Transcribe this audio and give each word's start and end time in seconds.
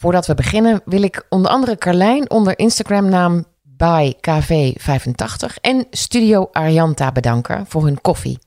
Voordat 0.00 0.26
we 0.26 0.34
beginnen 0.34 0.80
wil 0.84 1.02
ik 1.02 1.26
onder 1.28 1.50
andere 1.50 1.76
Carlijn 1.76 2.30
onder 2.30 2.58
Instagram-naam 2.58 3.44
ByKV85 3.66 5.60
en 5.60 5.86
Studio 5.90 6.48
Arianta 6.52 7.12
bedanken 7.12 7.64
voor 7.68 7.84
hun 7.84 8.00
koffie. 8.00 8.38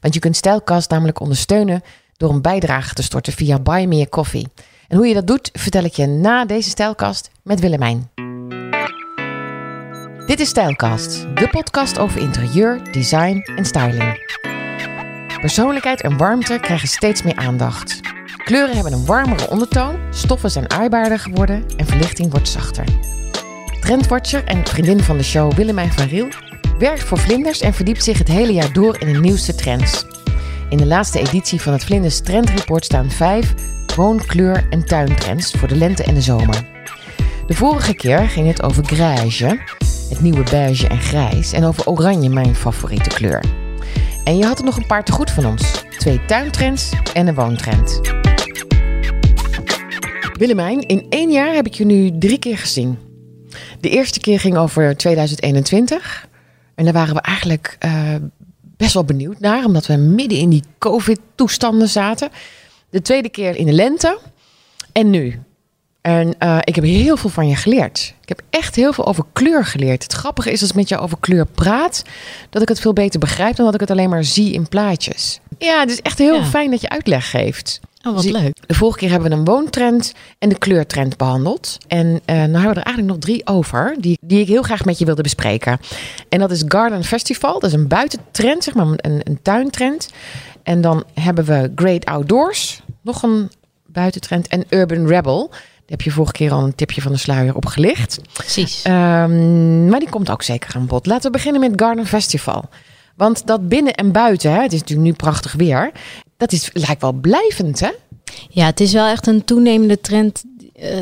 Want 0.00 0.14
je 0.14 0.20
kunt 0.20 0.36
Stijlkast 0.36 0.90
namelijk 0.90 1.20
ondersteunen 1.20 1.82
door 2.16 2.30
een 2.30 2.42
bijdrage 2.42 2.94
te 2.94 3.02
storten 3.02 3.32
via 3.32 3.58
Buy 3.58 3.84
Me 3.84 4.00
a 4.00 4.06
Coffee. 4.06 4.46
En 4.88 4.96
hoe 4.96 5.06
je 5.06 5.14
dat 5.14 5.26
doet, 5.26 5.50
vertel 5.52 5.84
ik 5.84 5.92
je 5.92 6.06
na 6.06 6.44
deze 6.44 6.68
Stijlkast 6.68 7.30
met 7.42 7.60
Willemijn. 7.60 8.10
Dit 10.26 10.40
is 10.40 10.48
Stijlkast, 10.48 11.22
de 11.34 11.48
podcast 11.50 11.98
over 11.98 12.20
interieur, 12.20 12.92
design 12.92 13.36
en 13.56 13.64
styling. 13.64 14.36
Persoonlijkheid 15.40 16.02
en 16.02 16.16
warmte 16.16 16.58
krijgen 16.60 16.88
steeds 16.88 17.22
meer 17.22 17.36
aandacht. 17.36 18.00
Kleuren 18.44 18.74
hebben 18.74 18.92
een 18.92 19.06
warmere 19.06 19.50
ondertoon, 19.50 19.96
stoffen 20.10 20.50
zijn 20.50 20.70
aaibaarder 20.70 21.18
geworden 21.18 21.64
en 21.76 21.86
verlichting 21.86 22.30
wordt 22.30 22.48
zachter. 22.48 22.84
Trendwatcher 23.80 24.44
en 24.44 24.66
vriendin 24.66 25.00
van 25.00 25.16
de 25.16 25.22
show 25.22 25.52
Willemijn 25.52 25.92
van 25.92 26.06
Riel 26.06 26.28
werkt 26.78 27.02
voor 27.02 27.18
Vlinders 27.18 27.60
en 27.60 27.74
verdiept 27.74 28.04
zich 28.04 28.18
het 28.18 28.28
hele 28.28 28.52
jaar 28.52 28.72
door 28.72 29.00
in 29.00 29.12
de 29.12 29.20
nieuwste 29.20 29.54
trends. 29.54 30.06
In 30.68 30.76
de 30.76 30.86
laatste 30.86 31.18
editie 31.18 31.60
van 31.60 31.72
het 31.72 31.84
Vlinders 31.84 32.20
Trendreport 32.20 32.84
staan 32.84 33.10
vijf 33.10 33.54
woon-, 33.96 34.26
kleur- 34.26 34.66
en 34.70 34.86
tuintrends 34.86 35.52
voor 35.52 35.68
de 35.68 35.76
lente 35.76 36.02
en 36.02 36.14
de 36.14 36.22
zomer. 36.22 36.66
De 37.46 37.54
vorige 37.54 37.94
keer 37.94 38.28
ging 38.28 38.46
het 38.46 38.62
over 38.62 38.84
grijze, 38.84 39.58
het 40.08 40.20
nieuwe 40.20 40.42
beige 40.50 40.88
en 40.88 41.00
grijs, 41.00 41.52
en 41.52 41.64
over 41.64 41.86
oranje, 41.86 42.28
mijn 42.28 42.54
favoriete 42.54 43.08
kleur. 43.08 43.44
En 44.24 44.36
je 44.36 44.44
had 44.44 44.58
er 44.58 44.64
nog 44.64 44.76
een 44.76 44.86
paar 44.86 45.04
te 45.04 45.12
goed 45.12 45.30
van 45.30 45.46
ons. 45.46 45.84
Twee 45.98 46.24
tuintrends 46.24 46.92
en 47.12 47.26
een 47.26 47.34
woontrend. 47.34 48.00
Willemijn, 50.36 50.80
in 50.80 51.06
één 51.08 51.30
jaar 51.30 51.54
heb 51.54 51.66
ik 51.66 51.74
je 51.74 51.84
nu 51.84 52.18
drie 52.18 52.38
keer 52.38 52.58
gezien. 52.58 52.98
De 53.80 53.88
eerste 53.88 54.20
keer 54.20 54.40
ging 54.40 54.56
over 54.56 54.96
2021. 54.96 56.28
En 56.74 56.84
daar 56.84 56.92
waren 56.92 57.14
we 57.14 57.20
eigenlijk 57.20 57.76
uh, 57.84 58.14
best 58.76 58.94
wel 58.94 59.04
benieuwd 59.04 59.40
naar, 59.40 59.64
omdat 59.64 59.86
we 59.86 59.96
midden 59.96 60.38
in 60.38 60.48
die 60.48 60.62
COVID-toestanden 60.78 61.88
zaten. 61.88 62.30
De 62.90 63.02
tweede 63.02 63.28
keer 63.28 63.56
in 63.56 63.66
de 63.66 63.72
lente. 63.72 64.18
En 64.92 65.10
nu. 65.10 65.40
En 66.00 66.34
uh, 66.42 66.58
ik 66.60 66.74
heb 66.74 66.84
heel 66.84 67.16
veel 67.16 67.30
van 67.30 67.48
je 67.48 67.56
geleerd. 67.56 68.14
Ik 68.22 68.28
heb 68.28 68.42
echt 68.50 68.74
heel 68.74 68.92
veel 68.92 69.06
over 69.06 69.24
kleur 69.32 69.64
geleerd. 69.64 70.02
Het 70.02 70.12
grappige 70.12 70.52
is 70.52 70.60
als 70.60 70.70
ik 70.70 70.76
met 70.76 70.88
jou 70.88 71.02
over 71.02 71.16
kleur 71.20 71.46
praat, 71.46 72.02
dat 72.50 72.62
ik 72.62 72.68
het 72.68 72.80
veel 72.80 72.92
beter 72.92 73.20
begrijp 73.20 73.56
dan 73.56 73.64
dat 73.64 73.74
ik 73.74 73.80
het 73.80 73.90
alleen 73.90 74.08
maar 74.08 74.24
zie 74.24 74.52
in 74.52 74.68
plaatjes. 74.68 75.40
Ja, 75.58 75.80
het 75.80 75.90
is 75.90 76.00
echt 76.02 76.18
heel 76.18 76.34
Ja. 76.34 76.44
fijn 76.44 76.70
dat 76.70 76.80
je 76.80 76.88
uitleg 76.88 77.30
geeft. 77.30 77.80
Oh, 78.06 78.14
wat 78.14 78.22
Dus 78.22 78.32
leuk. 78.32 78.56
De 78.66 78.74
vorige 78.74 78.98
keer 78.98 79.10
hebben 79.10 79.30
we 79.30 79.36
een 79.36 79.44
woontrend 79.44 80.12
en 80.38 80.48
de 80.48 80.58
kleurtrend 80.58 81.16
behandeld. 81.16 81.78
En 81.88 82.20
eh 82.24 82.34
nou 82.36 82.52
hebben 82.52 82.60
we 82.74 82.80
er 82.80 82.84
eigenlijk 82.86 83.06
nog 83.06 83.18
drie 83.18 83.46
over, 83.46 83.96
die, 83.98 84.18
die 84.20 84.40
ik 84.40 84.46
heel 84.48 84.62
graag 84.62 84.84
met 84.84 84.98
je 84.98 85.04
wilde 85.04 85.22
bespreken. 85.22 85.78
En 86.28 86.38
dat 86.38 86.50
is 86.50 86.62
Garden 86.68 87.04
Festival, 87.04 87.52
dat 87.60 87.70
is 87.70 87.76
een 87.76 87.88
buitentrend, 87.88 88.64
zeg 88.64 88.74
maar, 88.74 88.86
een, 88.86 89.20
een 89.22 89.38
tuintrend. 89.42 90.10
En 90.62 90.80
dan 90.80 91.04
hebben 91.14 91.44
we 91.44 91.72
Great 91.74 92.04
Outdoors, 92.04 92.80
nog 93.00 93.22
een 93.22 93.50
buitentrend. 93.86 94.48
En 94.48 94.64
Urban 94.68 95.06
Rebel, 95.06 95.48
daar 95.50 95.58
heb 95.86 96.00
je 96.00 96.10
vorige 96.10 96.32
keer 96.32 96.52
al 96.52 96.64
een 96.64 96.74
tipje 96.74 97.02
van 97.02 97.12
de 97.12 97.18
sluier 97.18 97.54
op 97.56 97.66
gelicht. 97.66 98.20
Precies. 98.32 98.82
Ehm, 98.82 99.88
maar 99.88 99.98
die 100.00 100.08
komt 100.10 100.30
ook 100.30 100.42
zeker 100.42 100.74
aan 100.74 100.86
bod. 100.86 101.06
Laten 101.06 101.24
we 101.30 101.30
beginnen 101.36 101.60
met 101.60 101.72
Garden 101.76 102.06
Festival. 102.06 102.64
Want 103.16 103.46
dat 103.46 103.68
binnen 103.68 103.94
en 103.94 104.12
buiten, 104.12 104.52
hè, 104.52 104.62
het 104.62 104.72
is 104.72 104.80
natuurlijk 104.80 105.08
nu 105.08 105.14
prachtig 105.14 105.52
weer, 105.52 105.92
dat 106.36 106.52
is, 106.52 106.70
lijkt 106.72 107.00
wel 107.00 107.12
blijvend, 107.12 107.80
hè? 107.80 107.90
Ja, 108.48 108.66
het 108.66 108.80
is 108.80 108.92
wel 108.92 109.06
echt 109.06 109.26
een 109.26 109.44
toenemende 109.44 110.00
trend 110.00 110.44
eh, 110.74 110.98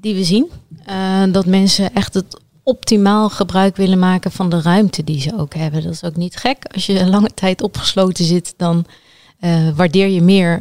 die 0.00 0.14
we 0.14 0.24
zien. 0.24 0.50
Eh, 0.84 1.22
dat 1.30 1.46
mensen 1.46 1.94
echt 1.94 2.14
het 2.14 2.40
optimaal 2.62 3.28
gebruik 3.28 3.76
willen 3.76 3.98
maken 3.98 4.32
van 4.32 4.48
de 4.48 4.60
ruimte 4.60 5.04
die 5.04 5.20
ze 5.20 5.38
ook 5.38 5.54
hebben. 5.54 5.82
Dat 5.82 5.92
is 5.92 6.04
ook 6.04 6.16
niet 6.16 6.36
gek. 6.36 6.64
Als 6.74 6.86
je 6.86 6.98
een 6.98 7.10
lange 7.10 7.30
tijd 7.34 7.62
opgesloten 7.62 8.24
zit, 8.24 8.54
dan 8.56 8.86
eh, 9.40 9.68
waardeer 9.76 10.08
je 10.08 10.22
meer 10.22 10.60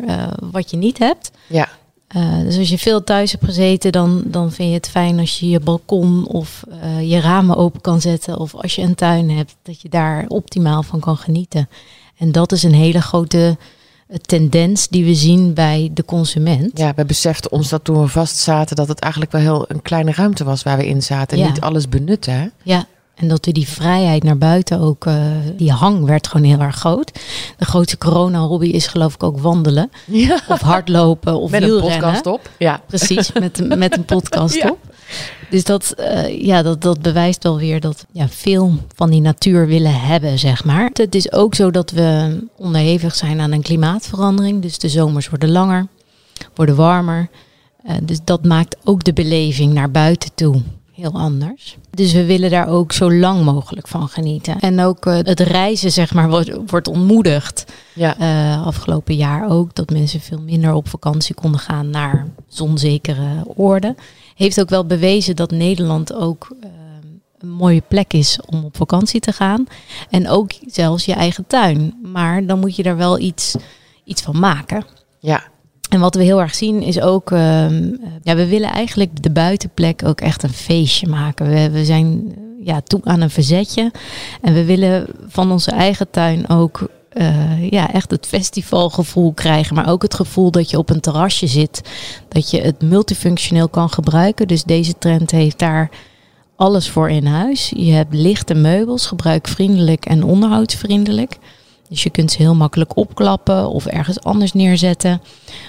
wat 0.52 0.70
je 0.72 0.78
niet 0.78 0.98
hebt. 0.98 1.32
Ja. 1.48 1.70
Eh, 2.08 2.40
dus 2.40 2.58
als 2.58 2.70
je 2.70 2.78
veel 2.78 3.04
thuis 3.04 3.32
hebt 3.32 3.46
gezeten, 3.46 3.92
dan, 3.92 4.24
dan 4.26 4.52
vind 4.52 4.70
je 4.70 4.76
het 4.76 4.90
fijn 4.90 5.20
als 5.20 5.40
je 5.40 5.50
je 5.50 5.60
balkon 5.60 6.28
of 6.28 6.64
eh, 6.82 7.10
je 7.10 7.20
ramen 7.20 7.56
open 7.58 7.82
kan 7.82 8.02
zetten. 8.02 8.38
Of 8.40 8.56
als 8.56 8.76
je 8.76 8.82
een 8.82 8.96
tuin 8.96 9.30
hebt, 9.30 9.56
dat 9.62 9.82
je 9.82 9.90
daar 9.90 10.26
optimaal 10.28 10.84
van 10.84 11.00
kan 11.00 11.18
genieten. 11.18 11.70
En 12.18 12.32
dat 12.32 12.52
is 12.52 12.64
een 12.64 12.74
hele 12.74 13.02
grote 13.02 13.58
eh, 14.08 14.18
tendens 14.18 14.88
die 14.88 15.06
we 15.06 15.16
zien 15.16 15.54
bij 15.54 15.90
de 15.94 16.06
consument. 16.06 16.78
Ja, 16.78 16.94
we 16.96 17.06
beseften 17.06 17.52
ons 17.52 17.70
dat 17.70 17.84
toen 17.84 18.02
we 18.02 18.08
vast 18.08 18.38
zaten, 18.38 18.76
dat 18.76 18.88
het 18.88 19.00
eigenlijk 19.00 19.32
wel 19.32 19.42
heel 19.42 19.66
een 19.68 19.82
kleine 19.82 20.12
ruimte 20.12 20.44
was 20.44 20.64
waar 20.64 20.78
we 20.78 20.88
in 20.88 21.04
zaten. 21.04 21.38
En 21.38 21.44
Ja. 21.44 21.50
niet 21.50 21.62
alles 21.62 21.90
benutten, 21.90 22.34
hè? 22.34 22.48
Ja, 22.64 22.86
en 23.18 23.28
dat 23.28 23.46
we 23.46 23.52
die 23.52 23.68
vrijheid 23.68 24.24
naar 24.24 24.38
buiten 24.38 24.80
ook, 24.80 25.06
eh, 25.06 25.16
die 25.58 25.72
hang 25.72 26.06
werd 26.06 26.28
gewoon 26.28 26.46
heel 26.46 26.60
erg 26.60 26.76
groot. 26.76 27.12
De 27.58 27.66
grootste 27.66 27.98
corona-hobby 27.98 28.68
is 28.68 28.88
geloof 28.88 29.14
ik 29.14 29.24
ook 29.24 29.40
wandelen. 29.40 29.92
Ja. 30.06 30.40
Of 30.48 30.62
hardlopen 30.62 31.40
of 31.40 31.52
Met 31.52 31.64
een 31.64 31.80
podcast 31.80 32.26
op. 32.26 32.50
Ja. 32.58 32.82
Precies, 32.88 33.32
met, 33.32 33.78
met 33.78 33.98
een 33.98 34.06
podcast 34.06 34.56
Ja. 34.64 34.70
op. 34.70 34.78
Dus 35.50 35.64
dat, 35.64 35.92
eh, 35.92 36.42
ja, 36.42 36.62
dat, 36.62 36.82
dat 36.82 37.02
bewijst 37.02 37.44
wel 37.44 37.58
weer 37.58 37.80
dat 37.80 38.06
ja, 38.12 38.30
veel 38.30 38.74
van 38.96 39.10
die 39.10 39.22
natuur 39.22 39.68
willen 39.68 40.02
hebben, 40.02 40.40
zeg 40.40 40.64
maar. 40.64 40.90
Het 40.94 41.16
is 41.16 41.32
ook 41.32 41.56
zo 41.56 41.72
dat 41.72 41.92
we 41.92 42.40
onderhevig 42.56 43.16
zijn 43.16 43.40
aan 43.40 43.52
een 43.52 43.62
klimaatverandering. 43.62 44.62
Dus 44.62 44.80
de 44.80 44.90
zomers 44.90 45.30
worden 45.30 45.52
langer, 45.52 45.88
worden 46.56 46.76
warmer. 46.76 47.30
Eh, 47.84 47.96
dus 48.04 48.20
dat 48.24 48.46
maakt 48.46 48.78
ook 48.84 49.04
de 49.04 49.14
beleving 49.14 49.74
naar 49.74 49.92
buiten 49.92 50.30
toe 50.36 50.62
heel 50.98 51.12
anders. 51.14 51.78
Dus 51.90 52.14
we 52.14 52.26
willen 52.26 52.50
daar 52.50 52.68
ook 52.68 52.92
zo 52.92 53.14
lang 53.14 53.44
mogelijk 53.44 53.88
van 53.88 54.08
genieten. 54.08 54.60
En 54.60 54.80
ook 54.80 55.06
eh, 55.06 55.18
het 55.18 55.40
reizen, 55.40 55.92
zeg 55.92 56.14
maar, 56.14 56.30
wordt, 56.30 56.52
wordt 56.66 56.88
ontmoedigd. 56.88 57.66
Ja. 57.94 58.18
Eh, 58.18 58.66
afgelopen 58.66 59.16
jaar 59.16 59.50
ook. 59.50 59.76
Dat 59.76 59.90
mensen 59.90 60.20
veel 60.20 60.42
minder 60.42 60.74
op 60.74 60.88
vakantie 60.88 61.36
konden 61.36 61.60
gaan 61.60 61.90
naar 61.90 62.28
zonzekere 62.48 63.44
oorden. 63.56 63.96
Heeft 64.36 64.60
ook 64.60 64.70
wel 64.70 64.86
bewezen 64.86 65.36
dat 65.36 65.52
Nederland 65.52 66.14
ook 66.14 66.56
eh, 66.62 66.70
een 67.40 67.50
mooie 67.50 67.84
plek 67.88 68.14
is 68.14 68.40
om 68.46 68.64
op 68.64 68.78
vakantie 68.78 69.20
te 69.20 69.32
gaan. 69.32 69.66
En 70.10 70.30
ook 70.30 70.52
zelfs 70.66 71.06
je 71.06 71.14
eigen 71.14 71.48
tuin. 71.48 72.00
Maar 72.04 72.46
dan 72.46 72.60
moet 72.60 72.76
je 72.76 72.84
daar 72.84 72.98
wel 72.98 73.20
iets, 73.20 73.56
iets 74.04 74.22
van 74.22 74.40
maken. 74.40 74.86
ja. 75.20 75.44
En 75.90 76.00
wat 76.00 76.16
we 76.16 76.24
heel 76.24 76.42
erg 76.42 76.56
zien 76.56 76.82
is 76.82 77.02
ook, 77.02 77.32
ehm, 77.32 77.92
ja, 78.22 78.36
we 78.36 78.48
willen 78.48 78.70
eigenlijk 78.70 79.24
de 79.24 79.30
buitenplek 79.30 80.02
ook 80.06 80.22
echt 80.22 80.44
een 80.44 80.50
feestje 80.50 81.08
maken. 81.08 81.50
We, 81.50 81.70
we 81.70 81.86
zijn 81.86 82.36
ja, 82.64 82.82
toe 82.82 83.02
aan 83.04 83.22
een 83.22 83.30
verzetje. 83.30 83.92
En 84.42 84.54
we 84.54 84.66
willen 84.66 85.08
van 85.28 85.52
onze 85.52 85.72
eigen 85.72 86.10
tuin 86.10 86.50
ook 86.50 86.90
eh, 87.10 87.70
ja, 87.72 87.94
echt 87.94 88.12
het 88.12 88.26
festivalgevoel 88.26 89.34
krijgen. 89.34 89.76
Maar 89.76 89.90
ook 89.90 90.02
het 90.02 90.14
gevoel 90.14 90.52
dat 90.52 90.70
je 90.70 90.78
op 90.78 90.90
een 90.90 91.00
terrasje 91.00 91.48
zit. 91.48 91.82
Dat 92.28 92.52
je 92.52 92.62
het 92.62 92.82
multifunctioneel 92.82 93.70
kan 93.70 93.90
gebruiken. 93.90 94.48
Dus 94.48 94.64
deze 94.64 94.98
trend 94.98 95.32
heeft 95.32 95.60
daar 95.60 95.90
alles 96.56 96.90
voor 96.90 97.10
in 97.10 97.26
huis. 97.26 97.72
Je 97.76 97.92
hebt 97.92 98.14
lichte 98.14 98.54
meubels, 98.54 99.06
gebruikvriendelijk 99.06 100.06
en 100.06 100.24
onderhoudsvriendelijk. 100.24 101.38
Dus 101.90 102.04
je 102.04 102.10
kunt 102.10 102.32
ze 102.32 102.38
heel 102.38 102.56
makkelijk 102.56 102.96
opklappen 102.96 103.70
of 103.70 103.86
ergens 103.86 104.22
anders 104.22 104.54
neerzetten. 104.54 105.22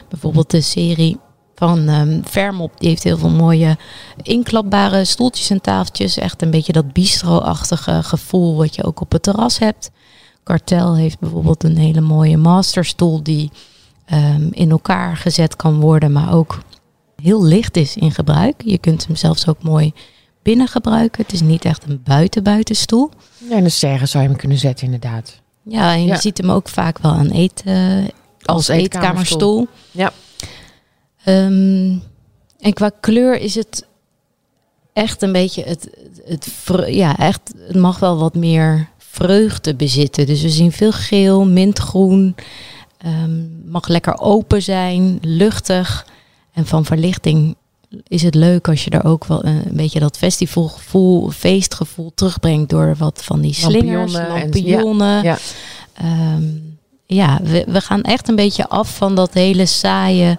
Bijvoorbeeld 0.08 0.50
de 0.50 0.60
serie 0.60 1.18
van 1.54 1.88
ehm 1.88 2.20
Vermop, 2.22 2.72
die 2.80 2.88
heeft 2.88 3.02
heel 3.02 3.18
veel 3.18 3.30
mooie 3.30 3.76
inklapbare 4.22 5.04
stoeltjes 5.04 5.50
en 5.50 5.60
tafeltjes. 5.60 6.16
Echt 6.16 6.42
een 6.42 6.50
beetje 6.50 6.72
dat 6.72 6.92
bistro-achtige 6.92 8.02
gevoel 8.02 8.56
wat 8.56 8.74
je 8.74 8.84
ook 8.84 9.00
op 9.00 9.12
het 9.12 9.22
terras 9.22 9.58
hebt. 9.58 9.90
Kartel 10.42 10.96
heeft 10.96 11.18
bijvoorbeeld 11.18 11.64
een 11.64 11.76
hele 11.76 12.00
mooie 12.00 12.36
masterstoel 12.36 13.22
die 13.22 13.50
ehm, 14.04 14.48
in 14.50 14.70
elkaar 14.70 15.16
gezet 15.16 15.56
kan 15.56 15.80
worden, 15.80 16.12
maar 16.12 16.34
ook 16.34 16.58
heel 17.22 17.44
licht 17.44 17.76
is 17.76 17.96
in 17.96 18.12
gebruik. 18.12 18.62
Je 18.64 18.78
kunt 18.78 19.06
hem 19.06 19.16
zelfs 19.16 19.48
ook 19.48 19.62
mooi 19.62 19.92
binnen 20.42 20.68
gebruiken. 20.68 21.22
Het 21.22 21.32
is 21.32 21.41
niet 21.41 21.64
echt 21.64 21.84
een 21.88 22.00
buiten-buitenstoel. 22.04 23.10
ja, 23.48 23.56
in 23.56 23.64
de 23.64 23.71
serre 23.71 24.06
zou 24.06 24.22
je 24.22 24.28
hem 24.28 24.38
kunnen 24.38 24.59
zetten, 24.59 24.84
inderdaad. 24.84 25.41
Ja, 25.68 25.92
en 25.92 26.03
je 26.03 26.09
Ja. 26.09 26.16
ziet 26.20 26.38
hem 26.38 26.50
ook 26.50 26.68
vaak 26.68 26.98
wel 26.98 27.12
aan 27.12 27.30
eten, 27.30 28.03
als, 28.42 28.56
Als 28.56 28.68
eetkamerstoel. 28.68 29.66
Ja. 29.91 30.12
Ehm, 31.24 31.97
en 32.60 32.72
qua 32.72 32.91
kleur 33.00 33.41
is 33.41 33.54
het 33.54 33.86
echt 34.92 35.22
een 35.22 35.32
beetje 35.32 35.62
het, 35.62 35.88
het, 36.24 36.48
ja, 36.86 37.16
echt, 37.18 37.53
het 37.66 37.76
mag 37.76 37.98
wel 37.98 38.18
wat 38.18 38.34
meer 38.34 38.88
vreugde 38.98 39.74
bezitten. 39.74 40.26
Dus 40.26 40.42
we 40.42 40.48
zien 40.50 40.72
veel 40.72 40.92
geel, 40.92 41.47
mintgroen, 41.47 42.34
ehm, 42.98 43.71
mag 43.71 43.88
lekker 43.88 44.18
open 44.21 44.62
zijn, 44.62 45.18
luchtig. 45.21 46.06
En 46.53 46.66
van 46.66 46.84
verlichting 46.84 47.56
is 48.08 48.22
het 48.22 48.34
leuk 48.34 48.68
als 48.68 48.84
je 48.84 48.90
er 48.90 49.04
ook 49.04 49.24
wel 49.24 49.44
een, 49.44 49.66
een 49.66 49.76
beetje 49.76 50.00
dat 50.00 50.16
festivalgevoel, 50.18 51.30
feestgevoel 51.30 52.12
terugbrengt 52.14 52.70
door 52.70 52.94
wat 52.98 53.24
van 53.24 53.40
die 53.40 53.54
slingers, 53.54 54.12
Lampionnen 54.12 54.42
en- 54.42 54.42
lampionnen. 54.42 55.22
ja. 55.22 55.38
Ehm, 55.94 56.42
ja, 57.06 57.40
we, 57.42 57.64
we 57.68 57.80
gaan 57.80 58.02
echt 58.02 58.28
een 58.28 58.36
beetje 58.36 58.68
af 58.68 58.96
van 58.96 59.14
dat 59.14 59.34
hele 59.34 59.66
saaie 59.66 60.38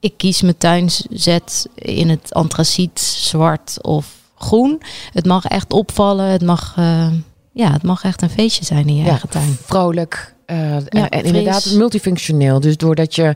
ik 0.00 0.12
kies 0.16 0.42
mijn 0.42 0.58
tuinzet 0.58 1.68
in 1.74 2.08
het 2.08 2.34
antraciet, 2.34 3.00
zwart 3.00 3.78
of 3.82 4.06
groen. 4.34 4.82
Het 5.12 5.26
mag 5.26 5.44
echt 5.44 5.72
opvallen. 5.72 6.26
Het 6.26 6.42
mag, 6.42 6.74
eh, 6.76 7.08
ja, 7.52 7.72
het 7.72 7.82
mag 7.82 8.02
echt 8.04 8.22
een 8.22 8.30
feestje 8.30 8.64
zijn 8.64 8.88
in 8.88 8.96
je 8.96 9.08
eigen 9.08 9.28
tuin. 9.28 9.56
Vrolijk. 9.64 10.34
Eh, 10.50 10.76
Ja, 10.88 11.08
en, 11.08 11.08
en 11.08 11.24
inderdaad 11.24 11.72
multifunctioneel. 11.74 12.60
Dus 12.60 12.76
doordat 12.76 13.14
je... 13.14 13.34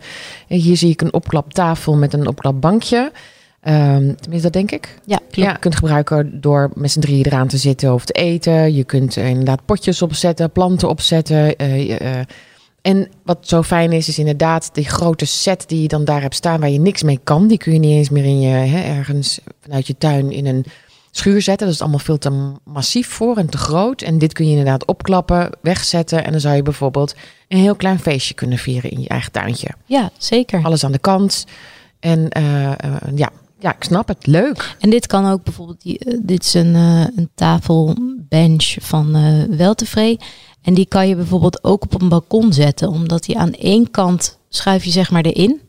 Hier 0.48 0.76
zie 0.76 0.90
ik 0.90 1.00
een 1.00 1.12
opklaptafel 1.12 1.96
met 1.96 2.12
een 2.12 2.26
opklapbankje. 2.26 3.12
Ehm 3.60 4.14
tenminste, 4.14 4.50
dat 4.50 4.52
denk 4.52 4.70
ik. 4.70 4.98
Ja, 5.04 5.16
klopt. 5.16 5.34
Ja, 5.34 5.50
je 5.50 5.58
kunt 5.58 5.74
gebruiken 5.76 6.40
door 6.40 6.70
met 6.74 6.90
z'n 6.90 7.00
drieën 7.00 7.24
eraan 7.26 7.48
te 7.48 7.56
zitten 7.56 7.92
of 7.92 8.04
te 8.04 8.12
eten. 8.12 8.74
Je 8.74 8.84
kunt 8.84 9.16
eh, 9.16 9.28
inderdaad 9.28 9.64
potjes 9.64 10.02
opzetten, 10.02 10.50
planten 10.50 10.88
opzetten. 10.88 11.56
eh, 11.56 12.18
eh, 12.20 12.26
en 12.82 13.08
wat 13.22 13.38
zo 13.40 13.62
fijn 13.62 13.92
is, 13.92 14.08
is 14.08 14.18
inderdaad 14.18 14.70
die 14.72 14.88
grote 14.88 15.24
set 15.24 15.64
die 15.66 15.82
je 15.82 15.88
dan 15.88 16.04
daar 16.04 16.20
hebt 16.20 16.34
staan... 16.34 16.60
waar 16.60 16.70
je 16.70 16.80
niks 16.80 17.02
mee 17.02 17.20
kan. 17.24 17.46
Die 17.46 17.58
kun 17.58 17.72
je 17.72 17.78
niet 17.78 17.96
eens 17.96 18.10
meer 18.10 18.24
in 18.24 18.40
je, 18.40 18.48
hè, 18.48 18.96
ergens 18.96 19.40
vanuit 19.60 19.86
je 19.86 19.98
tuin 19.98 20.32
in 20.32 20.46
een 20.46 20.64
schuur 21.16 21.42
zetten. 21.42 21.66
Dat 21.66 21.74
is 21.74 21.82
allemaal 21.82 21.98
veel 21.98 22.18
te 22.18 22.52
massief 22.64 23.08
voor 23.08 23.36
en 23.36 23.48
te 23.48 23.58
groot. 23.58 24.02
En 24.02 24.18
dit 24.18 24.32
kun 24.32 24.44
je 24.44 24.50
inderdaad 24.50 24.86
opklappen, 24.86 25.50
wegzetten. 25.62 26.24
En 26.24 26.30
dan 26.30 26.40
zou 26.40 26.56
je 26.56 26.62
bijvoorbeeld 26.62 27.14
een 27.48 27.58
heel 27.58 27.74
klein 27.74 27.98
feestje 27.98 28.34
kunnen 28.34 28.58
vieren 28.58 28.90
in 28.90 29.00
je 29.00 29.08
eigen 29.08 29.32
tuintje. 29.32 29.68
Ja, 29.84 30.10
zeker. 30.18 30.64
Alles 30.64 30.84
aan 30.84 30.92
de 30.92 30.98
kant. 30.98 31.44
En 32.00 32.28
eh, 32.28 32.70
eh, 32.72 32.76
ja, 33.14 33.30
ja, 33.58 33.74
ik 33.74 33.84
snap 33.84 34.08
het. 34.08 34.26
Leuk. 34.26 34.76
En 34.80 34.90
dit 34.90 35.06
kan 35.06 35.30
ook 35.30 35.42
bijvoorbeeld, 35.42 35.82
die, 35.82 35.98
eh, 35.98 36.18
dit 36.22 36.44
is 36.44 36.54
een, 36.54 36.74
een 36.74 37.30
tafelbench 37.34 38.76
van 38.80 39.14
eh 39.14 39.56
Weltevree. 39.56 40.18
En 40.62 40.74
die 40.74 40.86
kan 40.86 41.08
je 41.08 41.16
bijvoorbeeld 41.16 41.64
ook 41.64 41.82
op 41.82 42.00
een 42.00 42.08
balkon 42.08 42.52
zetten, 42.52 42.88
omdat 42.88 43.24
die 43.24 43.38
aan 43.38 43.52
één 43.52 43.90
kant 43.90 44.38
schuif 44.48 44.84
je 44.84 44.90
zeg 44.90 45.10
maar 45.10 45.24
erin. 45.24 45.60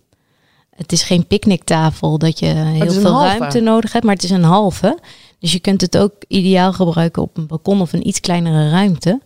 Het 0.76 0.92
is 0.92 1.04
geen 1.04 1.28
picknicktafel 1.28 2.18
dat 2.18 2.40
je 2.40 2.46
heel 2.46 2.86
is 2.86 2.96
een 2.96 3.02
veel 3.02 3.12
halve. 3.12 3.38
ruimte 3.38 3.60
nodig 3.60 3.92
hebt, 3.92 4.06
maar 4.06 4.14
het 4.14 4.24
is 4.24 4.30
een 4.30 4.44
halve. 4.44 5.00
Dus 5.46 5.54
je 5.54 5.60
kunt 5.60 5.82
het 5.82 5.98
ook 5.98 6.12
ideaal 6.28 6.74
gebruiken 6.74 7.22
op 7.22 7.38
een 7.38 7.48
balkon 7.48 7.82
of 7.82 7.94
een 7.94 8.08
iets 8.08 8.20
kleinere 8.20 8.70
ruimte. 8.70 9.22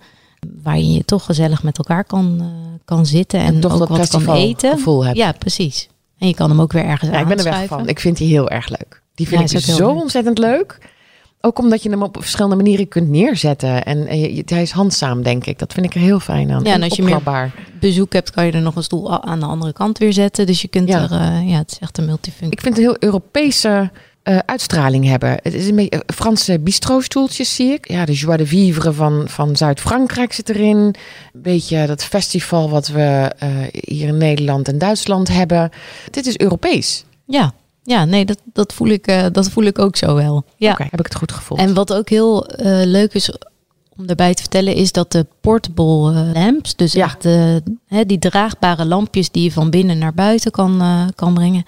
Waar 0.63 0.77
je 0.77 0.92
je 0.94 1.06
toch 1.06 1.25
gezellig 1.25 1.63
met 1.63 1.77
elkaar 1.77 2.04
kan, 2.04 2.36
eh, 2.39 2.45
kan 2.86 3.06
zitten 3.06 3.39
en, 3.39 3.60
toch 3.60 3.74
ook 3.74 3.80
dat 3.80 3.88
wat 4.12 4.24
kan 4.24 4.36
eten. 4.36 4.71
gevoel 4.71 5.06
hebt. 5.06 5.18
Ja, 5.18 5.31
precies. 5.31 5.88
En 6.18 6.27
je 6.27 6.33
kan 6.33 6.50
hem 6.50 6.62
ook 6.62 6.71
weer 6.71 6.83
ergens 6.86 7.12
Ja, 7.12 7.19
ik 7.19 7.27
ben 7.27 7.38
er 7.38 7.44
weg 7.44 7.66
van. 7.66 7.88
Ik 7.88 8.00
vind 8.00 8.18
die 8.18 8.27
heel 8.27 8.50
erg 8.50 8.69
leuk. 8.69 9.01
Die 9.16 9.27
vind 9.27 9.51
Ja, 9.51 9.57
ik 9.60 9.66
heel 9.66 9.75
zo 9.75 9.88
leuk. 9.94 10.01
ontzettend 10.01 10.38
leuk. 10.38 10.77
Ook 11.42 11.60
omdat 11.60 11.83
je 11.83 11.89
hem 11.89 12.04
op 12.04 12.18
verschillende 12.19 12.56
manieren 12.56 12.88
kunt 12.88 13.10
neerzetten. 13.10 13.86
En 13.86 14.07
eh, 14.07 14.36
je- 14.36 14.44
hij 14.45 14.62
is 14.62 14.72
handzaam, 14.72 15.24
denk 15.24 15.45
ik. 15.45 15.60
Dat 15.60 15.74
vind 15.74 15.86
ik 15.86 15.94
er 15.95 16.01
heel 16.01 16.19
fijn 16.19 16.51
aan. 16.51 16.63
Ja, 16.63 16.74
en 16.74 16.83
als 16.83 16.95
je 16.95 17.04
meer- 17.04 17.51
bezoek 17.80 18.13
hebt, 18.13 18.31
kan 18.31 18.45
je 18.45 18.51
er 18.51 18.62
nog 18.62 18.75
een 18.75 18.83
stoel 18.83 19.22
aan 19.24 19.39
de 19.39 19.45
andere 19.45 19.74
kant 19.74 19.98
weer 19.98 20.13
zetten. 20.13 20.45
Dus 20.45 20.62
je 20.62 20.68
kunt 20.68 20.88
Ja. 20.89 21.01
er, 21.01 21.12
eh, 21.12 21.50
ja, 21.50 21.57
het 21.57 21.72
is 21.72 21.80
echt 21.80 21.98
een 21.98 22.06
multifunctie. 22.06 22.51
Ik 22.51 22.62
vind 22.62 22.75
het 22.75 22.86
een 22.86 22.89
heel 22.92 23.10
Europese 23.10 23.92
eh, 24.29 24.37
uitstraling 24.45 25.05
hebben. 25.05 25.29
Het 25.29 25.53
is 25.53 25.67
een 25.67 25.75
beetje 25.75 26.03
eh, 26.05 26.15
Franse 26.15 26.59
bistro-stoeltjes, 26.59 27.55
zie 27.55 27.71
ik. 27.71 27.87
Ja, 27.91 28.05
de 28.05 28.13
joie 28.13 28.37
de 28.37 28.45
vivre 28.45 28.93
van, 28.93 29.23
van 29.27 29.55
Zuid-Frankrijk 29.55 30.33
zit 30.33 30.49
erin. 30.49 30.77
Een 30.77 30.95
beetje 31.33 31.85
dat 31.85 32.03
festival 32.03 32.69
wat 32.69 32.87
we 32.87 33.31
eh, 33.37 33.49
hier 33.71 34.07
in 34.07 34.17
Nederland 34.17 34.67
en 34.67 34.77
Duitsland 34.77 35.27
hebben. 35.27 35.69
Dit 36.11 36.25
is 36.25 36.37
Europees. 36.37 37.05
Ja, 37.25 37.53
ja 37.83 38.05
nee, 38.05 38.25
dat, 38.25 38.37
dat, 38.53 38.73
voel 38.73 38.87
ik, 38.87 39.31
dat 39.31 39.49
voel 39.49 39.63
ik 39.63 39.79
ook 39.79 39.95
zo 39.95 40.15
wel. 40.15 40.45
Ja. 40.57 40.75
Heb 40.77 40.99
ik 40.99 41.05
het 41.05 41.15
goed 41.15 41.31
gevoeld. 41.31 41.59
En 41.59 41.73
wat 41.73 41.93
ook 41.93 42.09
heel 42.09 42.47
leuk 42.83 43.13
is 43.13 43.31
om 43.97 44.07
daarbij 44.07 44.33
te 44.33 44.41
vertellen, 44.41 44.75
is 44.75 44.91
dat 44.91 45.11
de 45.11 45.25
portable 45.41 46.13
lamps, 46.33 46.75
dus 46.75 46.93
Ja. 46.93 47.05
echt 47.05 47.21
de, 47.21 47.63
hè, 47.87 48.05
die 48.05 48.19
draagbare 48.19 48.85
lampjes 48.85 49.31
die 49.31 49.43
je 49.43 49.51
van 49.51 49.69
binnen 49.69 49.97
naar 49.97 50.13
buiten 50.13 50.51
kan, 50.51 50.81
kan 51.15 51.33
brengen, 51.33 51.63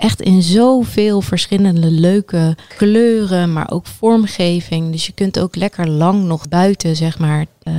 echt 0.00 0.20
in 0.20 0.42
zoveel 0.42 1.20
verschillende 1.20 1.90
leuke 1.90 2.56
kleuren, 2.76 3.52
maar 3.52 3.70
ook 3.70 3.86
vormgeving. 3.86 4.92
Dus 4.92 5.06
je 5.06 5.12
kunt 5.12 5.38
ook 5.38 5.56
lekker 5.56 5.88
lang 5.88 6.24
nog 6.24 6.48
buiten, 6.48 6.96
zeg 6.96 7.18
maar, 7.18 7.46
eh, 7.62 7.74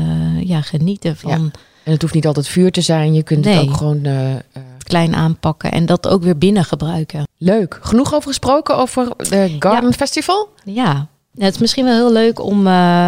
ja, 0.47 0.61
genieten 0.61 1.15
van 1.17 1.51
En 1.83 1.91
het 1.91 2.01
hoeft 2.01 2.13
niet 2.13 2.27
altijd 2.27 2.47
vuur 2.47 2.71
te 2.71 2.81
zijn. 2.81 3.13
Je 3.13 3.23
kunt 3.23 3.45
Nee. 3.45 3.55
het 3.57 3.69
ook 3.69 3.75
gewoon... 3.77 4.03
eh, 4.05 4.31
eh, 4.33 4.39
klein 4.83 5.15
aanpakken 5.15 5.71
en 5.71 5.85
dat 5.85 6.07
ook 6.07 6.23
weer 6.23 6.37
binnen 6.37 6.65
gebruiken. 6.65 7.27
leuk. 7.37 7.79
Genoeg 7.81 8.13
over 8.13 8.27
gesproken 8.27 8.77
over 8.77 9.07
de 9.17 9.55
Garden 9.59 9.93
Festival? 9.93 10.49
Ja, 10.65 11.07
het 11.37 11.53
is 11.53 11.59
misschien 11.59 11.85
wel 11.85 11.93
heel 11.95 12.11
leuk 12.11 12.39
om, 12.39 12.57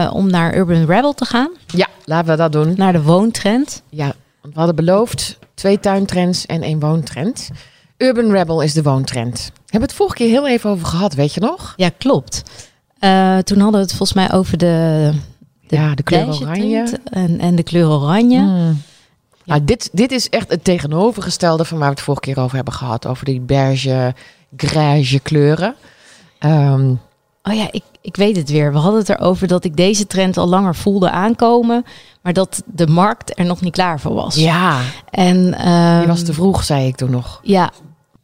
om 0.09 0.29
naar 0.29 0.55
Urban 0.57 0.85
Rebel 0.85 1.13
te 1.13 1.25
gaan, 1.25 1.49
Ja, 1.67 1.87
laten 2.05 2.31
we 2.31 2.37
dat 2.37 2.51
doen. 2.51 2.73
naar 2.77 2.93
de 2.93 3.01
woontrend. 3.01 3.81
Ja, 3.89 4.13
want 4.41 4.53
we 4.53 4.59
hadden 4.59 4.75
beloofd 4.75 5.37
twee 5.53 5.79
tuintrends 5.79 6.45
en 6.45 6.61
één 6.61 6.79
woontrend. 6.79 7.49
Urban 7.97 8.31
Rebel 8.31 8.61
is 8.61 8.73
de 8.73 8.83
woontrend. 8.83 9.51
We 9.55 9.61
hebben 9.63 9.89
het 9.89 9.97
vorige 9.97 10.15
keer 10.15 10.29
heel 10.29 10.47
even 10.47 10.69
over 10.69 10.85
gehad, 10.85 11.13
weet 11.13 11.33
je 11.33 11.39
nog? 11.39 11.73
Ja, 11.75 11.89
klopt. 11.97 12.43
Eh, 12.99 13.37
toen 13.37 13.59
hadden 13.59 13.79
we 13.79 13.85
het 13.85 13.95
volgens 13.95 14.13
mij 14.13 14.31
over 14.31 14.57
de, 14.57 15.11
de 15.67 15.75
ja, 15.75 15.95
de 15.95 16.03
kleur 16.03 16.27
oranje. 16.27 16.99
en, 17.03 17.39
en 17.39 17.55
de 17.55 17.63
kleur 17.63 17.89
oranje. 17.89 18.39
Mm. 18.39 18.81
Nou, 19.45 19.63
dit, 19.63 19.89
dit 19.91 20.11
is 20.11 20.29
echt 20.29 20.49
het 20.49 20.63
tegenovergestelde 20.63 21.65
van 21.65 21.77
waar 21.77 21.87
we 21.87 21.93
het 21.93 22.03
vorige 22.03 22.23
keer 22.23 22.39
over 22.39 22.55
hebben 22.55 22.73
gehad. 22.73 23.07
Over 23.07 23.25
die 23.25 23.41
beige, 23.41 24.13
grijze 24.55 25.19
kleuren. 25.19 25.75
Ehm, 26.39 26.93
Oh 27.43 27.53
ja, 27.53 27.67
ik, 27.71 27.83
ik 28.01 28.15
weet 28.15 28.35
het 28.35 28.49
weer. 28.49 28.71
We 28.71 28.77
hadden 28.77 28.99
het 28.99 29.09
erover 29.09 29.47
dat 29.47 29.63
ik 29.63 29.75
deze 29.75 30.07
trend 30.07 30.37
al 30.37 30.47
langer 30.47 30.75
voelde 30.75 31.09
aankomen, 31.09 31.85
maar 32.21 32.33
dat 32.33 32.63
de 32.65 32.87
markt 32.87 33.39
er 33.39 33.45
nog 33.45 33.61
niet 33.61 33.73
klaar 33.73 33.99
voor 33.99 34.13
was. 34.13 34.35
ja, 34.35 34.81
En 35.09 35.53
ehm, 35.53 35.97
die 35.97 36.07
was 36.07 36.23
te 36.23 36.33
vroeg, 36.33 36.63
zei 36.63 36.87
ik 36.87 36.95
toen 36.95 37.11
nog. 37.11 37.39
Ja. 37.43 37.71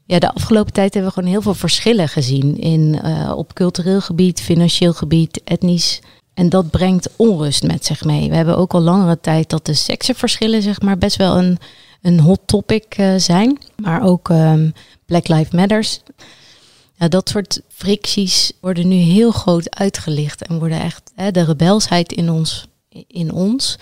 ja, 0.05 0.19
de 0.19 0.33
afgelopen 0.33 0.73
tijd 0.73 0.93
hebben 0.93 1.11
we 1.11 1.17
gewoon 1.17 1.33
heel 1.33 1.41
veel 1.41 1.53
verschillen 1.53 2.07
gezien 2.07 2.57
in, 2.57 2.99
eh, 3.03 3.33
op 3.35 3.53
cultureel 3.53 4.01
gebied, 4.01 4.41
financieel 4.41 4.93
gebied, 4.93 5.41
etnisch. 5.43 6.01
En 6.33 6.49
dat 6.49 6.69
brengt 6.69 7.09
onrust 7.15 7.63
met 7.63 7.85
zich 7.85 8.03
mee. 8.03 8.29
We 8.29 8.35
hebben 8.35 8.57
ook 8.57 8.73
al 8.73 8.81
langere 8.81 9.19
tijd 9.21 9.49
dat 9.49 9.65
de 9.65 9.73
seksenverschillen 9.73 10.61
zeg 10.61 10.81
maar, 10.81 10.97
best 10.97 11.15
wel 11.15 11.37
een, 11.37 11.57
een 12.01 12.19
hot 12.19 12.39
topic 12.45 12.85
eh, 12.89 13.13
zijn. 13.17 13.57
Maar 13.75 14.03
ook 14.03 14.29
ehm, 14.29 14.69
Black 15.05 15.27
Lives 15.27 15.51
Matters. 15.51 16.01
Ja, 16.99 17.07
dat 17.07 17.29
soort 17.29 17.61
fricties 17.67 18.51
worden 18.61 18.87
nu 18.87 18.95
heel 18.95 19.31
groot 19.31 19.75
uitgelicht. 19.75 20.47
En 20.47 20.59
worden 20.59 20.81
echt, 20.81 21.11
hè, 21.15 21.31
de 21.31 21.43
rebelsheid 21.43 22.11
in 22.11 22.29
ons, 22.29 22.67
in 23.07 23.31
ons 23.31 23.77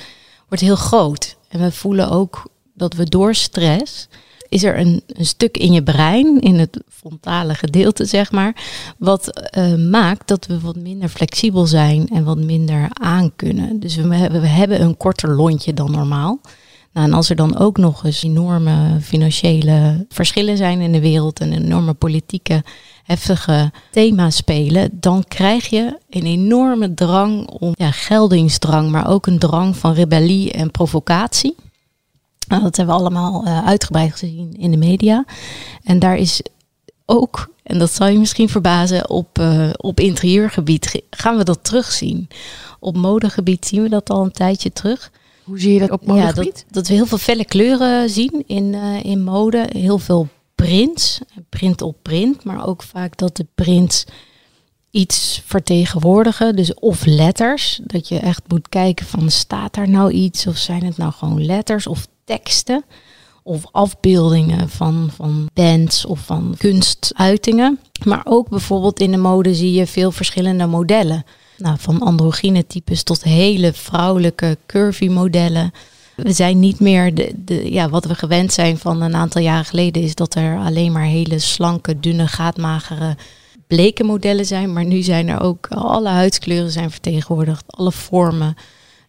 wordt 0.48 0.64
heel 0.64 0.76
groot. 0.76 1.38
En 1.48 1.60
we 1.60 1.72
voelen 1.72 2.10
ook 2.10 2.50
dat 2.74 2.94
we 2.94 3.04
door 3.04 3.36
stress 3.36 4.08
is 4.50 4.64
er 4.64 4.80
een, 4.80 5.04
een 5.08 5.26
stuk 5.26 5.58
in 5.58 5.74
je 5.74 5.84
brein, 5.84 6.40
in 6.40 6.56
het 6.56 6.80
frontale 6.90 7.54
gedeelte, 7.54 8.06
zeg 8.06 8.32
maar, 8.32 8.56
wat 8.98 9.40
eh, 9.40 9.76
maakt 9.76 10.28
dat 10.28 10.46
we 10.46 10.60
wat 10.60 10.76
minder 10.76 11.10
flexibel 11.10 11.66
zijn 11.66 12.08
en 12.08 12.24
wat 12.24 12.38
minder 12.38 12.88
aankunnen. 12.94 13.80
Dus 13.80 13.96
we, 13.96 14.08
we 14.30 14.48
hebben 14.48 14.82
een 14.82 14.98
korter 14.98 15.36
lontje 15.36 15.74
dan 15.74 15.92
normaal. 15.92 16.40
En 17.04 17.14
als 17.14 17.30
er 17.30 17.36
dan 17.36 17.58
ook 17.58 17.78
nog 17.78 18.04
eens 18.06 18.24
enorme 18.24 18.98
financiële 19.02 20.06
verschillen 20.10 20.58
zijn 20.58 20.80
in 20.82 20.92
de 20.92 21.00
wereld 21.00 21.40
en 21.40 21.54
enorme 21.54 21.94
politieke 21.94 22.64
heftige 23.04 23.72
thema's 23.92 24.36
spelen, 24.36 24.90
dan 24.94 25.24
krijg 25.28 25.68
je 25.70 25.98
een 26.10 26.26
enorme 26.26 26.94
drang 26.94 27.48
om 27.50 27.74
ja, 27.76 27.92
geldingsdrang, 27.92 28.92
maar 28.92 29.08
ook 29.10 29.28
een 29.28 29.40
drang 29.40 29.78
van 29.78 29.94
rebellie 29.94 30.52
en 30.52 30.72
provocatie. 30.72 31.56
Nou, 32.48 32.62
dat 32.64 32.76
hebben 32.78 32.96
we 32.96 33.02
allemaal 33.02 33.46
eh, 33.46 33.66
uitgebreid 33.66 34.12
gezien 34.12 34.54
in 34.58 34.72
de 34.72 34.78
media. 34.78 35.26
En 35.84 36.00
daar 36.00 36.18
is 36.18 36.42
ook, 37.06 37.50
en 37.64 37.80
dat 37.80 37.94
zal 37.94 38.08
je 38.08 38.20
misschien 38.20 38.50
verbazen, 38.50 39.10
op, 39.10 39.40
eh, 39.40 39.70
op 39.78 40.00
interieurgebied 40.00 40.88
ge- 40.88 41.04
gaan 41.10 41.38
we 41.38 41.44
dat 41.44 41.64
terugzien. 41.64 42.28
Op 42.80 42.98
modegebied 42.98 43.66
zien 43.66 43.82
we 43.82 43.90
dat 43.90 44.10
al 44.10 44.24
een 44.24 44.32
tijdje 44.32 44.72
terug. 44.74 45.12
Hoe 45.48 45.60
zie 45.60 45.74
je 45.74 45.80
dat 45.80 45.92
op 45.92 46.02
Ja, 46.06 46.14
modegebied? 46.14 46.54
dat, 46.54 46.66
dat 46.70 46.88
we 46.88 46.94
heel 46.94 47.06
veel 47.06 47.18
felle 47.18 47.46
kleuren 47.46 48.10
zien 48.10 48.44
in, 48.46 48.74
eh, 48.74 49.04
in 49.04 49.24
mode. 49.24 49.70
Heel 49.72 49.98
veel 49.98 50.28
prints, 50.56 51.20
print 51.50 51.82
op 51.82 51.96
print. 52.02 52.44
Maar 52.44 52.68
ook 52.68 52.84
vaak 52.84 53.18
dat 53.18 53.38
de 53.38 53.46
prints 53.56 54.06
iets 54.92 55.42
vertegenwoordigen. 55.46 56.56
Dus 56.56 56.74
of 56.74 57.06
letters. 57.06 57.80
Dat 57.84 58.08
je 58.08 58.20
echt 58.20 58.42
moet 58.48 58.70
kijken 58.70 59.06
van 59.06 59.30
staat 59.32 59.74
daar 59.74 59.90
nou 59.90 60.12
iets? 60.12 60.48
Of 60.48 60.58
zijn 60.58 60.84
het 60.84 60.98
nou 60.98 61.12
gewoon 61.12 61.46
letters 61.46 61.88
of 61.88 62.08
teksten? 62.24 62.84
Of 63.44 63.64
afbeeldingen 63.72 64.70
van, 64.70 65.10
van 65.16 65.50
bands 65.54 66.06
of 66.06 66.20
van 66.20 66.56
kunstuitingen. 66.58 67.80
Maar 68.06 68.22
ook 68.24 68.50
bijvoorbeeld 68.50 69.00
in 69.00 69.12
de 69.12 69.18
mode 69.18 69.56
zie 69.56 69.72
je 69.72 69.88
veel 69.88 70.12
verschillende 70.12 70.66
modellen. 70.66 71.26
Nou, 71.58 71.76
van 71.80 72.00
androgyne 72.00 72.68
types 72.68 73.04
tot 73.04 73.24
hele 73.24 73.74
vrouwelijke 73.74 74.58
curvy 74.66 75.08
modellen. 75.08 75.72
We 76.16 76.32
zijn 76.32 76.60
niet 76.60 76.80
meer 76.80 77.16
de, 77.16 77.34
de, 77.36 77.72
ja, 77.72 77.90
wat 77.90 78.06
we 78.06 78.16
gewend 78.16 78.54
zijn 78.54 78.78
van 78.78 79.02
een 79.02 79.16
aantal 79.16 79.42
jaren 79.42 79.66
geleden, 79.66 80.02
is 80.02 80.16
dat 80.16 80.36
er 80.36 80.58
alleen 80.58 80.92
maar 80.92 81.04
hele 81.04 81.40
slanke, 81.40 82.00
dunne, 82.00 82.28
gaatmagere, 82.28 83.16
bleke 83.68 84.04
modellen 84.04 84.46
zijn. 84.46 84.74
Maar 84.74 84.86
nu 84.86 85.02
zijn 85.02 85.28
er 85.28 85.42
ook 85.42 85.68
alle 85.70 86.10
huidskleuren 86.10 86.72
zijn 86.72 86.92
vertegenwoordigd, 86.92 87.64
alle 87.68 87.92
vormen 87.92 88.56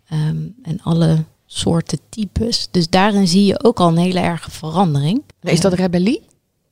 ehm, 0.08 0.36
en 0.62 0.80
alle 0.82 1.24
soorten 1.46 1.98
types. 2.08 2.68
Dus 2.70 2.88
daarin 2.88 3.28
zie 3.28 3.44
je 3.44 3.64
ook 3.64 3.80
al 3.80 3.88
een 3.88 3.96
hele 3.96 4.20
erge 4.20 4.50
verandering. 4.50 5.22
Is 5.42 5.60
dat 5.60 5.72
rebellie? 5.72 6.22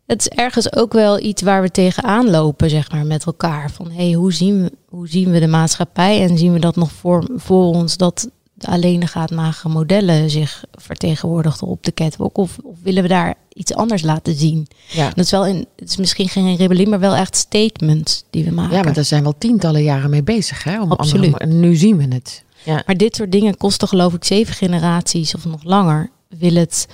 Het 0.06 0.20
is 0.20 0.28
ergens 0.28 0.72
ook 0.76 0.92
wel 0.92 1.20
iets 1.20 1.42
waar 1.42 1.62
we 1.62 1.70
tegenaan 1.70 2.30
lopen, 2.30 2.70
zeg 2.70 2.90
maar, 2.90 3.06
met 3.06 3.26
elkaar. 3.26 3.70
Van 3.70 3.90
hey, 3.90 4.12
hoe 4.12 4.32
zien 4.32 4.62
we, 4.62 4.72
hoe 4.88 5.08
zien 5.08 5.30
we 5.30 5.40
de 5.40 5.46
maatschappij 5.46 6.22
en 6.22 6.38
zien 6.38 6.52
we 6.52 6.58
dat 6.58 6.76
nog 6.76 6.92
voor, 6.92 7.28
voor 7.36 7.64
ons 7.64 7.96
dat 7.96 8.28
de 8.54 8.66
alleen 8.66 9.08
magere 9.34 9.68
modellen 9.68 10.30
zich 10.30 10.64
vertegenwoordigden 10.72 11.68
op 11.68 11.84
de 11.84 11.94
catwalk? 11.94 12.38
Of, 12.38 12.58
of, 12.62 12.76
willen 12.82 13.02
we 13.02 13.08
daar 13.08 13.34
iets 13.52 13.74
anders 13.74 14.02
laten 14.02 14.34
zien? 14.34 14.66
Ja. 14.88 15.08
Dat 15.08 15.24
is 15.24 15.30
wel 15.30 15.46
in, 15.46 15.66
het 15.76 15.88
is 15.88 15.96
misschien 15.96 16.28
geen 16.28 16.56
rebellie, 16.56 16.88
maar 16.88 17.00
wel 17.00 17.14
echt 17.14 17.36
statements 17.36 18.24
die 18.30 18.44
we 18.44 18.50
maken. 18.50 18.76
Ja, 18.76 18.82
maar 18.82 18.94
daar 18.94 19.04
zijn 19.04 19.22
wel 19.22 19.38
tientallen 19.38 19.82
jaren 19.82 20.10
mee 20.10 20.22
bezig, 20.22 20.64
hè? 20.64 20.82
Om 20.82 20.92
Absoluut. 20.92 21.24
Andere, 21.24 21.44
en 21.44 21.60
nu 21.60 21.74
zien 21.74 21.96
we 21.96 22.14
het. 22.14 22.44
Ja. 22.62 22.82
Maar 22.86 22.96
dit 22.96 23.16
soort 23.16 23.32
dingen 23.32 23.56
kosten 23.56 23.88
geloof 23.88 24.14
ik 24.14 24.24
zeven 24.24 24.54
generaties 24.54 25.34
of 25.34 25.44
nog 25.44 25.62
langer. 25.62 26.10
Wil 26.28 26.54
het 26.54 26.86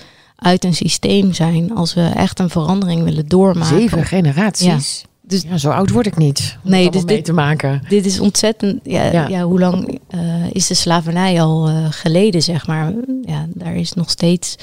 uit 0.42 0.64
een 0.64 0.74
systeem 0.74 1.32
zijn 1.32 1.74
als 1.74 1.94
we 1.94 2.10
echt 2.14 2.38
een 2.38 2.50
verandering 2.50 3.02
willen 3.04 3.28
doormaken. 3.28 3.78
Zeven 3.78 4.04
generaties? 4.04 5.00
Ja. 5.02 5.08
Dus, 5.24 5.42
ja, 5.42 5.56
zo 5.56 5.70
oud 5.70 5.90
word 5.90 6.06
ik 6.06 6.16
niet. 6.16 6.58
Om 6.64 6.70
nee, 6.70 6.90
dus 6.90 7.04
mee 7.04 7.16
dit, 7.16 7.24
te 7.24 7.32
maken. 7.32 7.82
Dit 7.88 8.06
is 8.06 8.20
ontzettend. 8.20 8.80
Ja, 8.82 9.12
ja. 9.12 9.28
ja 9.28 9.42
hoe 9.42 9.58
lang 9.58 10.00
uh, 10.14 10.20
is 10.52 10.66
de 10.66 10.74
slavernij 10.74 11.42
al 11.42 11.70
uh, 11.70 11.86
geleden, 11.90 12.42
zeg 12.42 12.66
maar? 12.66 12.92
Ja, 13.22 13.46
daar 13.54 13.76
is 13.76 13.92
nog 13.92 14.10
steeds 14.10 14.56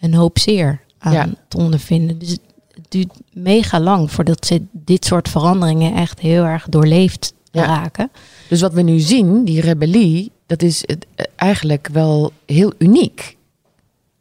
een 0.00 0.14
hoop 0.14 0.38
zeer 0.38 0.80
aan 0.98 1.12
ja. 1.12 1.28
te 1.48 1.56
ondervinden. 1.56 2.18
Dus 2.18 2.30
het 2.74 2.86
duurt 2.88 3.12
mega 3.32 3.80
lang 3.80 4.10
voordat 4.10 4.46
ze 4.46 4.62
dit 4.72 5.04
soort 5.04 5.28
veranderingen 5.28 5.94
echt 5.94 6.20
heel 6.20 6.44
erg 6.44 6.66
doorleefd 6.68 7.32
raken. 7.52 8.10
Dus 8.48 8.60
wat 8.60 8.72
we 8.72 8.82
nu 8.82 8.98
zien, 8.98 9.44
die 9.44 9.60
rebellie, 9.60 10.32
dat 10.46 10.62
is 10.62 10.82
het, 10.86 11.06
eigenlijk 11.36 11.88
wel 11.92 12.32
heel 12.46 12.72
uniek. 12.78 13.36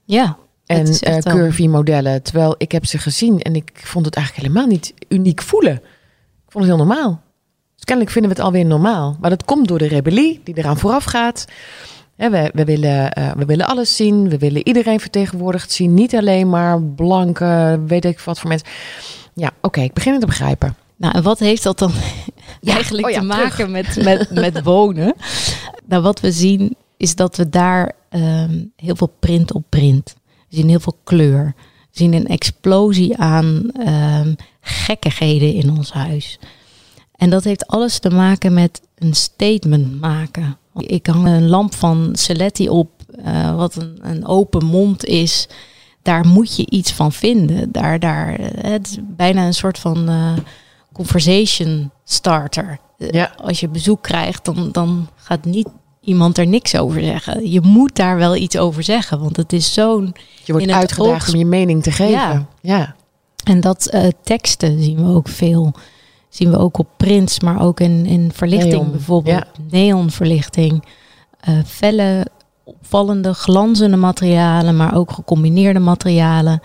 Ja. 0.05 0.37
En 0.71 1.13
uh, 1.13 1.17
curvy 1.17 1.67
modellen. 1.67 2.21
Terwijl 2.21 2.55
ik 2.57 2.71
heb 2.71 2.85
ze 2.85 2.97
gezien 2.97 3.41
en 3.41 3.55
ik 3.55 3.71
vond 3.73 4.05
het 4.05 4.15
eigenlijk 4.15 4.47
helemaal 4.47 4.69
niet 4.69 4.93
uniek 5.07 5.41
voelen. 5.41 5.75
Ik 6.45 6.51
vond 6.51 6.65
het 6.65 6.75
heel 6.75 6.85
normaal. 6.85 7.21
Dus 7.75 7.83
kennelijk 7.83 8.11
vinden 8.13 8.31
we 8.31 8.37
het 8.37 8.45
alweer 8.45 8.65
normaal. 8.65 9.17
Maar 9.19 9.29
dat 9.29 9.45
komt 9.45 9.67
door 9.67 9.77
de 9.77 9.87
rebellie 9.87 10.41
die 10.43 10.57
eraan 10.57 10.77
vooraf 10.77 11.03
gaat. 11.03 11.45
we, 12.15 12.51
we, 12.53 12.65
willen, 12.65 13.19
uh, 13.19 13.31
we 13.31 13.45
willen 13.45 13.67
alles 13.67 13.95
zien. 13.95 14.29
We 14.29 14.37
willen 14.37 14.67
iedereen 14.67 14.99
vertegenwoordigd 14.99 15.71
zien. 15.71 15.93
Niet 15.93 16.15
alleen 16.15 16.49
maar 16.49 16.81
blanke, 16.81 17.79
weet 17.87 18.05
ik 18.05 18.19
wat 18.19 18.39
voor 18.39 18.49
mensen. 18.49 18.67
Ja, 19.33 19.47
oké, 19.47 19.67
okay, 19.67 19.83
ik 19.83 19.93
begin 19.93 20.11
het 20.11 20.21
te 20.21 20.27
begrijpen. 20.27 20.75
Nou, 20.95 21.15
en 21.15 21.23
wat 21.23 21.39
heeft 21.39 21.63
dat 21.63 21.79
dan 21.79 21.91
ja. 22.61 22.73
eigenlijk 22.73 23.07
oh 23.07 23.13
ja, 23.13 23.19
te 23.19 23.25
maken 23.25 23.71
met, 23.71 23.95
met, 24.03 24.29
met 24.29 24.63
wonen? 24.63 25.13
nou, 25.85 26.01
wat 26.01 26.19
we 26.19 26.31
zien 26.31 26.75
is 26.97 27.15
dat 27.15 27.35
we 27.35 27.49
daar 27.49 27.91
um, 28.09 28.71
heel 28.75 28.95
veel 28.95 29.13
print 29.19 29.53
op 29.53 29.63
print. 29.69 30.15
We 30.51 30.57
zien 30.57 30.69
heel 30.69 30.79
veel 30.79 30.97
kleur. 31.03 31.53
We 31.55 31.97
zien 31.97 32.13
een 32.13 32.27
explosie 32.27 33.17
aan 33.17 33.71
um, 33.87 34.35
gekkigheden 34.61 35.53
in 35.53 35.77
ons 35.77 35.91
huis. 35.91 36.39
En 37.15 37.29
dat 37.29 37.43
heeft 37.43 37.67
alles 37.67 37.99
te 37.99 38.09
maken 38.09 38.53
met 38.53 38.81
een 38.95 39.13
statement 39.13 39.99
maken. 39.99 40.57
Ik 40.75 41.07
hang 41.07 41.25
een 41.25 41.47
lamp 41.47 41.75
van 41.75 42.09
Celetti 42.13 42.69
op, 42.69 42.89
uh, 43.25 43.55
wat 43.55 43.75
een, 43.75 43.97
een, 44.01 44.25
open 44.25 44.65
mond 44.65 45.05
is. 45.05 45.47
Daar 46.01 46.27
moet 46.27 46.55
je 46.55 46.69
iets 46.69 46.91
van 46.91 47.11
vinden. 47.11 47.71
Daar, 47.71 47.99
daar, 47.99 48.37
het 48.55 48.87
is 48.87 48.97
bijna 49.01 49.45
een 49.45 49.53
soort 49.53 49.79
van 49.79 50.09
uh, 50.09 50.33
conversation 50.93 51.91
starter. 52.03 52.79
Ja. 52.97 53.33
Als 53.37 53.59
je 53.59 53.67
bezoek 53.67 54.01
krijgt, 54.01 54.45
dan, 54.45 54.69
dan 54.71 55.09
gaat 55.15 55.45
niet 55.45 55.67
iemand 56.01 56.37
er 56.37 56.47
niks 56.47 56.77
over 56.77 57.01
zeggen. 57.01 57.51
Je 57.51 57.61
moet 57.61 57.95
daar 57.95 58.17
wel 58.17 58.35
iets 58.35 58.57
over 58.57 58.83
zeggen, 58.83 59.19
want 59.19 59.37
het 59.37 59.53
is 59.53 59.73
zo'n. 59.73 60.15
Je 60.43 60.51
wordt 60.51 60.71
uitgedaagd 60.71 61.33
om 61.33 61.39
je 61.39 61.45
mening 61.45 61.83
te 61.83 61.91
geven. 61.91 62.11
Ja. 62.11 62.45
ja. 62.61 62.95
En 63.43 63.61
dat 63.61 63.89
uh, 63.93 64.07
teksten 64.23 64.83
zien 64.83 65.05
we 65.05 65.13
ook 65.13 65.27
veel. 65.27 65.73
Zien 66.29 66.51
we 66.51 66.57
ook 66.57 66.77
op 66.77 66.87
prints, 66.97 67.39
maar 67.39 67.61
ook 67.61 67.79
in, 67.79 68.05
in 68.05 68.31
verlichting 68.33 68.73
Neon. 68.73 68.91
bijvoorbeeld. 68.91 69.45
Ja. 69.69 69.79
Neonverlichting. 69.79 70.83
Uh, 71.49 71.55
felle, 71.65 72.27
opvallende, 72.63 73.33
glanzende 73.33 73.97
materialen, 73.97 74.77
maar 74.77 74.95
ook 74.95 75.11
gecombineerde 75.11 75.79
materialen. 75.79 76.61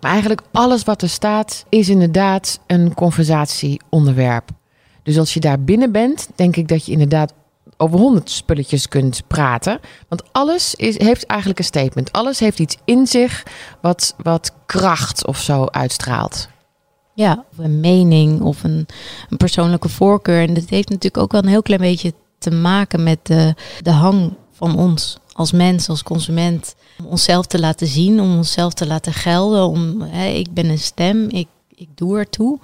Maar 0.00 0.10
eigenlijk 0.10 0.42
alles 0.52 0.84
wat 0.84 1.02
er 1.02 1.08
staat 1.08 1.64
is 1.68 1.88
inderdaad 1.88 2.60
een 2.66 2.94
conversatieonderwerp. 2.94 4.50
Dus 5.02 5.18
als 5.18 5.34
je 5.34 5.40
daar 5.40 5.60
binnen 5.60 5.92
bent, 5.92 6.28
denk 6.34 6.56
ik 6.56 6.68
dat 6.68 6.86
je 6.86 6.92
inderdaad 6.92 7.32
over 7.78 7.98
honderd 7.98 8.30
spulletjes 8.30 8.88
kunt 8.88 9.22
praten. 9.26 9.80
Want 10.08 10.22
alles 10.32 10.74
is, 10.74 10.98
heeft 10.98 11.26
eigenlijk 11.26 11.58
een 11.58 11.64
statement. 11.64 12.12
Alles 12.12 12.38
heeft 12.38 12.58
iets 12.58 12.76
in 12.84 13.06
zich 13.06 13.42
wat, 13.80 14.14
wat 14.22 14.52
kracht 14.66 15.26
of 15.26 15.38
zo 15.38 15.64
uitstraalt. 15.64 16.48
Ja, 17.14 17.44
of 17.52 17.64
een 17.64 17.80
mening 17.80 18.40
of 18.40 18.64
een, 18.64 18.86
een 19.28 19.36
persoonlijke 19.36 19.88
voorkeur. 19.88 20.48
En 20.48 20.54
dat 20.54 20.68
heeft 20.68 20.88
natuurlijk 20.88 21.22
ook 21.22 21.32
wel 21.32 21.42
een 21.42 21.48
heel 21.48 21.62
klein 21.62 21.80
beetje 21.80 22.12
te 22.38 22.50
maken 22.50 23.02
met 23.02 23.18
de, 23.22 23.54
de 23.82 23.90
hang 23.90 24.36
van 24.52 24.76
ons 24.76 25.18
als 25.32 25.52
mens, 25.52 25.88
als 25.88 26.02
consument. 26.02 26.74
Om 26.98 27.06
onszelf 27.06 27.46
te 27.46 27.58
laten 27.58 27.86
zien, 27.86 28.20
om 28.20 28.36
onszelf 28.36 28.72
te 28.74 28.86
laten 28.86 29.12
gelden. 29.12 29.68
Om, 29.68 30.00
hè, 30.00 30.26
ik 30.26 30.52
ben 30.54 30.68
een 30.68 30.78
stem, 30.78 31.28
ik, 31.28 31.48
ik 31.74 31.88
doe 31.94 32.18
ertoe. 32.18 32.58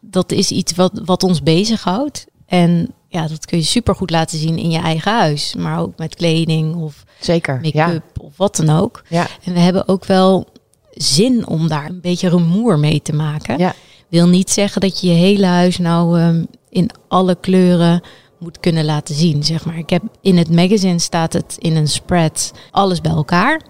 Dat 0.00 0.32
is 0.32 0.50
iets 0.50 0.74
wat, 0.74 1.00
wat 1.04 1.22
ons 1.22 1.42
bezighoudt. 1.42 2.26
En 2.46 2.94
ja, 3.14 3.28
dat 3.28 3.46
kun 3.46 3.58
je 3.58 3.64
super 3.64 3.94
goed 3.94 4.10
laten 4.10 4.38
zien 4.38 4.58
in 4.58 4.70
je 4.70 4.78
eigen 4.78 5.12
huis. 5.12 5.54
Maar 5.54 5.78
ook 5.78 5.98
met 5.98 6.14
kleding 6.14 6.74
of 6.74 7.04
Zeker, 7.20 7.60
make-up 7.62 8.20
of 8.20 8.36
wat 8.36 8.56
dan 8.56 8.70
ook. 8.70 9.02
Ja. 9.08 9.26
En 9.44 9.52
we 9.52 9.58
hebben 9.58 9.88
ook 9.88 10.04
wel 10.04 10.46
zin 10.90 11.46
om 11.46 11.68
daar 11.68 11.88
een 11.88 12.00
beetje 12.00 12.28
rumoer 12.28 12.78
mee 12.78 13.02
te 13.02 13.12
maken. 13.12 13.58
Ja. 13.58 13.74
Wil 14.08 14.28
niet 14.28 14.50
zeggen 14.50 14.80
dat 14.80 15.00
je 15.00 15.06
je 15.06 15.14
hele 15.14 15.46
huis 15.46 15.78
nou 15.78 16.20
um, 16.20 16.46
in 16.68 16.90
alle 17.08 17.36
kleuren 17.40 18.02
moet 18.38 18.60
kunnen 18.60 18.84
laten 18.84 19.14
zien. 19.14 19.44
Zeg 19.44 19.64
maar. 19.64 19.78
Ik 19.78 19.90
heb 19.90 20.02
in 20.20 20.36
het 20.36 20.50
magazine 20.50 20.98
staat 20.98 21.32
het 21.32 21.56
in 21.58 21.76
een 21.76 21.88
spread 21.88 22.52
alles 22.70 23.00
bij 23.00 23.12
elkaar. 23.12 23.60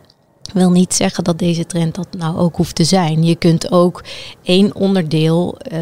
Wil 0.53 0.71
niet 0.71 0.95
zeggen 0.95 1.25
dat 1.25 1.39
deze 1.39 1.67
trend 1.67 1.95
dat 1.95 2.09
nou 2.19 2.39
ook 2.39 2.57
hoeft 2.57 2.75
te 2.75 2.85
zijn. 2.85 3.25
Je 3.25 3.37
kunt 3.37 3.71
ook 3.73 4.05
één 4.43 4.75
onderdeel 4.75 5.59
uh, 5.73 5.79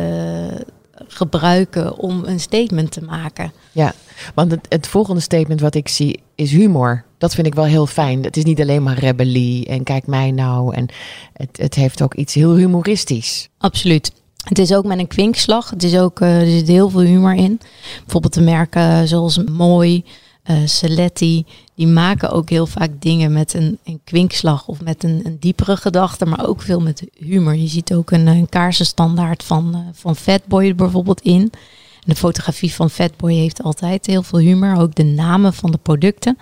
gebruiken 1.14 1.98
om 1.98 2.24
een 2.24 2.40
statement 2.40 2.90
te 2.90 3.04
maken. 3.04 3.52
Ja, 3.72 3.92
want 4.34 4.50
het, 4.50 4.66
het, 4.68 4.86
volgende 4.86 5.20
statement 5.20 5.60
wat 5.60 5.74
ik 5.74 5.88
zie 5.88 6.22
is 6.34 6.50
humor. 6.50 7.04
Dat 7.18 7.34
vind 7.34 7.46
ik 7.46 7.54
wel 7.54 7.64
heel 7.64 7.86
fijn. 7.86 8.24
Het 8.24 8.36
is 8.36 8.44
niet 8.44 8.60
alleen 8.60 8.82
maar 8.82 8.98
rebellie 8.98 9.66
en 9.66 9.82
kijk 9.82 10.06
mij 10.06 10.30
nou. 10.30 10.74
En 10.74 10.88
het, 11.32 11.56
het 11.56 11.74
heeft 11.74 12.02
ook 12.02 12.14
iets 12.14 12.34
heel 12.34 12.54
humoristisch. 12.54 13.48
Absoluut. 13.58 14.12
Het 14.42 14.58
is 14.58 14.74
ook 14.74 14.84
met 14.84 14.98
een 14.98 15.06
kwinkslag. 15.06 15.70
Het 15.70 15.82
is 15.82 15.96
ook, 15.96 16.20
uh, 16.20 16.40
er 16.40 16.50
zit 16.50 16.68
heel 16.68 16.90
veel 16.90 17.00
humor 17.00 17.34
in. 17.34 17.60
Bijvoorbeeld 18.00 18.34
de 18.34 18.40
merken 18.40 19.08
zoals 19.08 19.38
Mooi, 19.38 20.04
uh, 20.50 20.56
Seletti, 20.64 21.46
die 21.74 21.86
maken 21.86 22.30
ook 22.30 22.50
heel 22.50 22.66
vaak 22.66 22.90
dingen 22.98 23.32
met 23.32 23.54
een, 23.54 23.78
een 23.84 24.00
kwinkslag 24.04 24.68
of 24.68 24.80
met 24.80 25.04
een, 25.04 25.20
een, 25.24 25.36
diepere 25.40 25.76
gedachte, 25.76 26.26
maar 26.26 26.46
ook 26.46 26.62
veel 26.62 26.80
met 26.80 27.04
humor. 27.14 27.56
Je 27.56 27.68
ziet 27.68 27.94
ook 27.94 28.10
een, 28.10 28.26
een 28.26 28.48
kaarsenstandaard 28.48 29.42
van, 29.42 29.70
uh, 29.74 29.80
van 29.92 30.16
Fatboy 30.16 30.74
bijvoorbeeld 30.74 31.20
in. 31.20 31.52
De 32.04 32.14
fotografie 32.14 32.72
van 32.72 32.90
Fatboy 32.90 33.32
heeft 33.32 33.62
altijd 33.62 34.06
heel 34.06 34.22
veel 34.22 34.38
humor, 34.38 34.76
ook 34.76 34.94
de 34.94 35.04
namen 35.04 35.54
van 35.54 35.70
de 35.70 35.78
producten. 35.78 36.38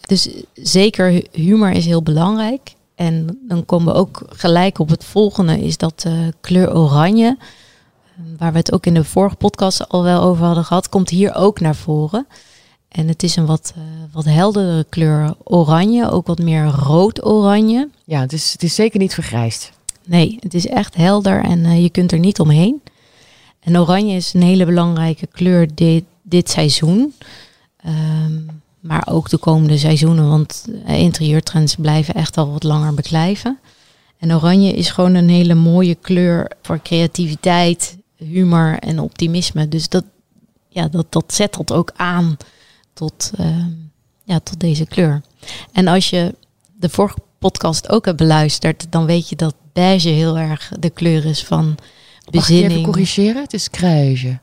Dus 0.00 0.28
zeker 0.54 1.24
humor 1.32 1.70
is 1.70 1.84
heel 1.84 2.02
belangrijk. 2.02 2.74
En 2.94 3.38
dan 3.48 3.64
komen 3.64 3.92
we 3.92 3.98
ook 3.98 4.22
gelijk 4.28 4.78
op 4.78 4.88
het 4.88 5.04
volgende, 5.04 5.64
is 5.64 5.76
dat 5.76 6.04
uh, 6.06 6.12
kleur 6.40 6.76
oranje, 6.76 7.38
waar 8.38 8.52
we 8.52 8.58
het 8.58 8.72
ook 8.72 8.86
in 8.86 8.94
de 8.94 9.04
vorige 9.04 9.36
podcast 9.36 9.88
al 9.88 10.02
wel 10.02 10.22
over 10.22 10.44
hadden 10.44 10.64
gehad, 10.64 10.88
komt 10.88 11.10
hier 11.10 11.34
ook 11.34 11.60
naar 11.60 11.76
voren. 11.76 12.26
En 12.88 13.08
het 13.08 13.22
is 13.22 13.36
een 13.36 13.46
wat, 13.46 13.74
uh, 13.76 13.82
wat 14.12 14.24
heldere 14.24 14.86
kleur 14.88 15.34
oranje, 15.44 16.10
ook 16.10 16.26
wat 16.26 16.38
meer 16.38 16.64
rood-oranje. 16.64 17.88
Ja, 18.04 18.20
het 18.20 18.32
is, 18.32 18.52
het 18.52 18.62
is 18.62 18.74
zeker 18.74 18.98
niet 18.98 19.14
vergrijsd. 19.14 19.72
Nee, 20.04 20.36
het 20.40 20.54
is 20.54 20.66
echt 20.66 20.94
helder 20.94 21.44
en 21.44 21.58
uh, 21.58 21.82
je 21.82 21.90
kunt 21.90 22.12
er 22.12 22.18
niet 22.18 22.40
omheen. 22.40 22.82
En 23.60 23.78
oranje 23.78 24.16
is 24.16 24.34
een 24.34 24.42
hele 24.42 24.64
belangrijke 24.64 25.26
kleur 25.26 25.74
dit, 25.74 26.04
dit 26.22 26.50
seizoen. 26.50 27.14
Um, 27.86 28.46
maar 28.80 29.06
ook 29.10 29.28
de 29.28 29.38
komende 29.38 29.78
seizoenen, 29.78 30.28
want 30.28 30.66
uh, 30.68 30.98
interieurtrends 30.98 31.74
blijven 31.74 32.14
echt 32.14 32.36
al 32.36 32.52
wat 32.52 32.62
langer 32.62 32.94
beklijven. 32.94 33.58
En 34.18 34.34
oranje 34.34 34.72
is 34.72 34.90
gewoon 34.90 35.14
een 35.14 35.28
hele 35.28 35.54
mooie 35.54 35.94
kleur 35.94 36.50
voor 36.62 36.80
creativiteit, 36.82 37.96
humor 38.16 38.78
en 38.78 39.00
optimisme. 39.00 39.68
Dus 39.68 39.88
dat, 39.88 40.04
ja, 40.68 40.88
dat, 40.88 41.06
dat 41.08 41.34
zettelt 41.34 41.72
ook 41.72 41.92
aan 41.96 42.36
tot, 42.96 43.30
uh, 43.40 43.64
ja, 44.24 44.40
tot 44.40 44.60
deze 44.60 44.86
kleur. 44.86 45.20
En 45.72 45.88
als 45.88 46.10
je 46.10 46.34
de 46.78 46.88
vorige 46.88 47.18
podcast 47.38 47.88
ook 47.88 48.04
hebt 48.04 48.16
beluisterd, 48.16 48.86
dan 48.90 49.06
weet 49.06 49.28
je 49.28 49.36
dat 49.36 49.54
beige 49.72 50.08
heel 50.08 50.38
erg 50.38 50.72
de 50.78 50.90
kleur 50.90 51.24
is 51.24 51.44
van 51.44 51.76
bezinning. 52.30 52.62
Mag 52.62 52.72
ik 52.72 52.78
even 52.78 52.92
corrigeren? 52.92 53.42
Het 53.42 53.52
is 53.52 53.70
kruisje. 53.70 54.38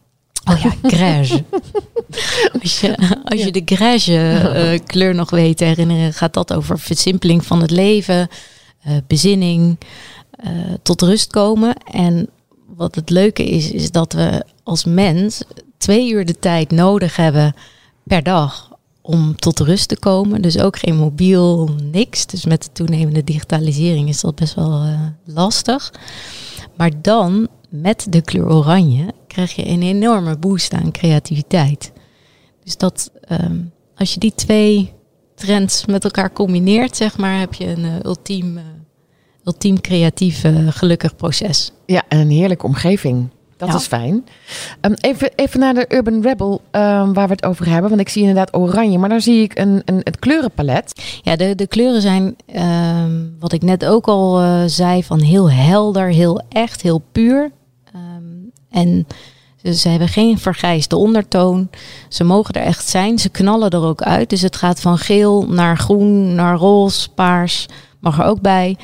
Oh 0.51 0.61
ja, 0.61 0.73
grage. 0.83 1.43
als 2.61 2.79
je, 2.79 3.19
als 3.23 3.43
je 3.43 3.51
de 3.51 3.61
grage 3.65 4.41
uh, 4.73 4.79
kleur 4.85 5.15
nog 5.15 5.29
weet 5.29 5.57
te 5.57 5.63
herinneren, 5.63 6.13
gaat 6.13 6.33
dat 6.33 6.53
over 6.53 6.79
versimpeling 6.79 7.45
van 7.45 7.61
het 7.61 7.71
leven, 7.71 8.27
uh, 8.87 8.97
bezinning, 9.07 9.77
eh, 10.31 10.51
tot 10.81 11.01
rust 11.01 11.31
komen. 11.31 11.75
En 11.91 12.29
wat 12.67 12.95
het 12.95 13.09
leuke 13.09 13.43
is, 13.43 13.71
is 13.71 13.91
dat 13.91 14.13
we 14.13 14.45
als 14.63 14.83
mens 14.83 15.41
twee 15.77 16.11
uur 16.11 16.25
de 16.25 16.39
tijd 16.39 16.71
nodig 16.71 17.15
hebben 17.15 17.55
per 18.03 18.23
dag 18.23 18.71
om 19.01 19.35
tot 19.35 19.59
rust 19.59 19.87
te 19.87 19.99
komen. 19.99 20.41
Dus 20.41 20.59
ook 20.59 20.77
geen 20.77 20.95
mobiel, 20.95 21.69
niks. 21.91 22.25
Dus 22.25 22.45
met 22.45 22.63
de 22.63 22.71
toenemende 22.71 23.23
digitalisering 23.23 24.09
is 24.09 24.21
dat 24.21 24.35
best 24.35 24.53
wel 24.55 24.83
uh, 24.83 24.99
lastig. 25.25 25.93
Maar 26.75 26.91
dan 27.01 27.47
met 27.69 28.05
de 28.09 28.21
kleur 28.21 28.49
oranje 28.49 29.13
krijg 29.27 29.55
je 29.55 29.67
een 29.67 29.81
enorme 29.81 30.37
boost 30.37 30.73
aan 30.73 30.91
creativiteit. 30.91 31.91
Dus 32.63 32.77
dat 32.77 33.11
um, 33.29 33.71
als 33.95 34.13
je 34.13 34.19
die 34.19 34.33
twee 34.35 34.93
trends 35.35 35.85
met 35.85 36.03
elkaar 36.03 36.33
combineert, 36.33 36.95
zeg 36.95 37.17
maar, 37.17 37.39
heb 37.39 37.53
je 37.53 37.65
een 37.65 37.85
uh, 37.85 37.95
ultiem, 38.03 38.57
uh, 38.57 38.63
ultiem 39.43 39.81
creatief 39.81 40.43
gelukkig 40.67 41.15
proces. 41.15 41.71
Ja, 41.85 42.03
en 42.07 42.19
een 42.19 42.29
heerlijke 42.29 42.65
omgeving. 42.65 43.29
Dat 43.65 43.73
ja. 43.73 43.79
is 43.79 43.87
fijn. 43.87 44.25
Um, 44.81 44.93
even, 44.93 45.31
even 45.35 45.59
naar 45.59 45.73
de 45.73 45.85
Urban 45.89 46.21
Rebel, 46.21 46.61
um, 46.71 47.13
waar 47.13 47.27
we 47.27 47.33
het 47.33 47.45
over 47.45 47.69
hebben. 47.69 47.89
Want 47.89 48.01
ik 48.01 48.09
zie 48.09 48.21
inderdaad 48.21 48.55
oranje, 48.55 48.97
maar 48.97 49.09
daar 49.09 49.21
zie 49.21 49.43
ik 49.43 49.59
een, 49.59 49.81
een, 49.85 50.01
het 50.03 50.19
kleurenpalet. 50.19 51.03
Ja, 51.21 51.35
de, 51.35 51.55
de 51.55 51.67
kleuren 51.67 52.01
zijn, 52.01 52.35
um, 52.55 53.35
wat 53.39 53.51
ik 53.51 53.61
net 53.61 53.85
ook 53.85 54.07
al 54.07 54.41
uh, 54.41 54.63
zei, 54.65 55.03
van 55.03 55.19
heel 55.19 55.51
helder, 55.51 56.07
heel 56.07 56.41
echt, 56.49 56.81
heel 56.81 57.01
puur. 57.11 57.51
en 58.69 59.07
ze 59.71 59.89
hebben 59.89 60.07
geen 60.07 60.37
vergrijsde 60.37 60.95
ondertoon. 60.95 61.69
Ze 62.09 62.23
mogen 62.23 62.53
er 62.53 62.61
echt 62.61 62.87
zijn. 62.87 63.19
Ze 63.19 63.29
knallen 63.29 63.69
er 63.69 63.83
ook 63.83 64.01
uit. 64.01 64.29
Dus 64.29 64.41
het 64.41 64.55
gaat 64.55 64.79
van 64.79 64.97
geel 64.97 65.47
naar 65.47 65.77
groen, 65.77 66.35
naar 66.35 66.55
roze, 66.55 67.09
paars. 67.09 67.65
Mag 67.99 68.19
er 68.19 68.25
ook 68.25 68.41
bij. 68.41 68.77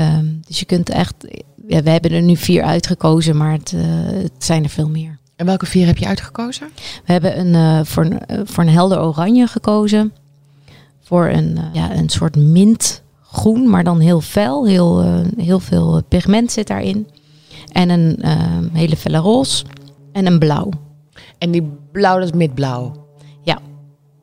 Um, 0.00 0.40
dus 0.46 0.58
je 0.58 0.64
kunt 0.64 0.90
echt. 0.90 1.14
Ja, 1.66 1.82
we 1.82 1.90
hebben 1.90 2.10
er 2.10 2.22
nu 2.22 2.36
vier 2.36 2.62
uitgekozen, 2.62 3.36
maar 3.36 3.52
het, 3.52 3.72
uh, 3.72 3.82
het 4.22 4.44
zijn 4.44 4.62
er 4.64 4.70
veel 4.70 4.88
meer. 4.88 5.18
En 5.36 5.46
welke 5.46 5.66
vier 5.66 5.86
heb 5.86 5.96
je 5.96 6.06
uitgekozen? 6.06 6.68
We 7.04 7.12
hebben 7.12 7.38
een, 7.38 7.54
uh, 7.54 7.84
voor, 7.84 8.04
een, 8.04 8.20
uh, 8.30 8.40
voor 8.44 8.64
een 8.64 8.70
helder 8.70 9.00
oranje 9.00 9.46
gekozen. 9.46 10.12
Voor 11.02 11.26
een, 11.26 11.58
ja, 11.72 11.96
een 11.96 12.08
soort 12.08 12.36
mintgroen, 12.36 13.70
maar 13.70 13.84
dan 13.84 14.00
heel 14.00 14.20
fel. 14.20 14.66
Heel, 14.66 15.22
heel 15.36 15.60
veel 15.60 16.02
pigment 16.08 16.52
zit 16.52 16.66
daarin. 16.66 17.08
En 17.72 17.90
een 17.90 18.18
hele 18.72 18.96
felle 18.96 19.18
roze 19.18 19.64
en 20.12 20.26
een 20.26 20.38
blauw. 20.38 20.68
En 21.38 21.50
die 21.50 21.62
blauw, 21.92 22.18
dat 22.18 22.28
is 22.28 22.32
midblauw? 22.32 22.92
Ja. 23.42 23.58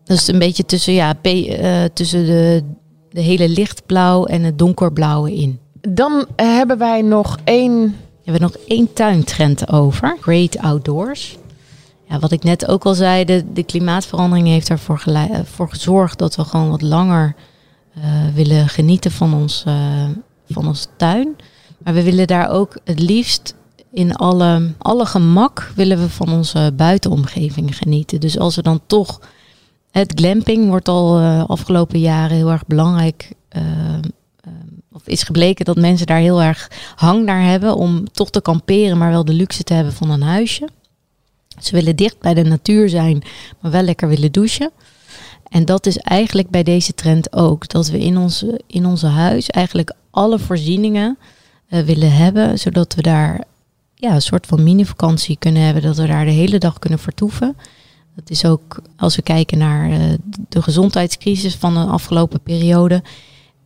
Dat 0.03 0.17
is 0.17 0.27
een 0.27 0.39
beetje 0.39 0.65
tussen, 0.65 0.93
ja, 0.93 1.15
uh, 1.23 1.83
tussen 1.93 2.25
de, 2.25 2.63
de 3.09 3.21
hele 3.21 3.49
lichtblauw 3.49 4.25
en 4.25 4.43
het 4.43 4.57
donkerblauwe 4.57 5.35
in. 5.35 5.59
Dan 5.81 6.25
hebben 6.35 6.77
wij 6.77 7.01
nog 7.01 7.37
één... 7.43 7.95
We 8.23 8.31
hebben 8.31 8.51
nog 8.51 8.67
één 8.67 8.93
tuintrend 8.93 9.71
over. 9.71 10.17
Great 10.19 10.57
Outdoors. 10.57 11.37
Ja, 12.09 12.19
wat 12.19 12.31
ik 12.31 12.43
net 12.43 12.67
ook 12.67 12.85
al 12.85 12.93
zei, 12.93 13.25
de, 13.25 13.53
de 13.53 13.63
klimaatverandering 13.63 14.47
heeft 14.47 14.69
ervoor 14.69 14.99
geleid, 14.99 15.47
voor 15.47 15.69
gezorgd 15.69 16.17
dat 16.17 16.35
we 16.35 16.43
gewoon 16.43 16.69
wat 16.69 16.81
langer 16.81 17.35
uh, 17.97 18.03
willen 18.33 18.67
genieten 18.67 19.11
van 19.11 19.33
ons, 19.33 19.63
uh, 19.67 19.73
van 20.49 20.67
ons 20.67 20.87
tuin. 20.97 21.35
Maar 21.83 21.93
we 21.93 22.03
willen 22.03 22.27
daar 22.27 22.49
ook 22.49 22.77
het 22.83 22.99
liefst 22.99 23.55
in 23.91 24.15
alle, 24.15 24.73
alle 24.77 25.05
gemak 25.05 25.71
willen 25.75 25.99
we 25.99 26.09
van 26.09 26.29
onze 26.29 26.73
buitenomgeving 26.75 27.77
genieten. 27.77 28.19
Dus 28.19 28.39
als 28.39 28.55
we 28.55 28.61
dan 28.61 28.81
toch. 28.87 29.21
Het 29.91 30.13
glamping 30.15 30.67
wordt 30.69 30.87
al 30.87 31.19
uh, 31.19 31.43
afgelopen 31.47 31.99
jaren 31.99 32.37
heel 32.37 32.51
erg 32.51 32.65
belangrijk. 32.65 33.31
Is 35.05 35.23
gebleken 35.23 35.65
dat 35.65 35.75
mensen 35.75 36.07
daar 36.07 36.19
heel 36.19 36.41
erg 36.41 36.71
hang 36.95 37.25
naar 37.25 37.43
hebben 37.43 37.75
om 37.75 38.11
toch 38.11 38.29
te 38.29 38.41
kamperen, 38.41 38.97
maar 38.97 39.11
wel 39.11 39.25
de 39.25 39.33
luxe 39.33 39.63
te 39.63 39.73
hebben 39.73 39.93
van 39.93 40.09
een 40.09 40.21
huisje. 40.21 40.69
Ze 41.59 41.71
willen 41.75 41.95
dicht 41.95 42.19
bij 42.19 42.33
de 42.33 42.43
natuur 42.43 42.89
zijn, 42.89 43.23
maar 43.59 43.71
wel 43.71 43.81
lekker 43.81 44.07
willen 44.07 44.31
douchen. 44.31 44.71
En 45.49 45.65
dat 45.65 45.85
is 45.85 45.97
eigenlijk 45.97 46.49
bij 46.49 46.63
deze 46.63 46.93
trend 46.93 47.33
ook. 47.33 47.67
Dat 47.69 47.87
we 47.87 47.99
in 47.99 48.17
onze, 48.17 48.61
in 48.67 48.85
onze 48.85 49.07
huis 49.07 49.47
eigenlijk 49.47 49.93
alle 50.09 50.39
voorzieningen 50.39 51.17
willen 51.67 52.11
hebben, 52.11 52.59
zodat 52.59 52.95
we 52.95 53.01
daar 53.01 53.43
ja, 53.95 54.13
een 54.13 54.21
soort 54.21 54.47
van 54.47 54.63
mini-vakantie 54.63 55.37
kunnen 55.39 55.61
hebben. 55.61 55.83
Dat 55.83 55.97
we 55.97 56.07
daar 56.07 56.25
de 56.25 56.31
hele 56.31 56.57
dag 56.57 56.79
kunnen 56.79 56.99
vertoeven. 56.99 57.55
Dat 58.15 58.29
is 58.29 58.45
ook, 58.45 58.81
als 58.97 59.15
we 59.15 59.21
kijken 59.21 59.57
naar 59.57 59.89
uh, 59.89 59.97
de 60.49 60.61
gezondheidscrisis 60.61 61.55
van 61.55 61.73
de 61.73 61.79
afgelopen 61.79 62.41
periode, 62.41 63.03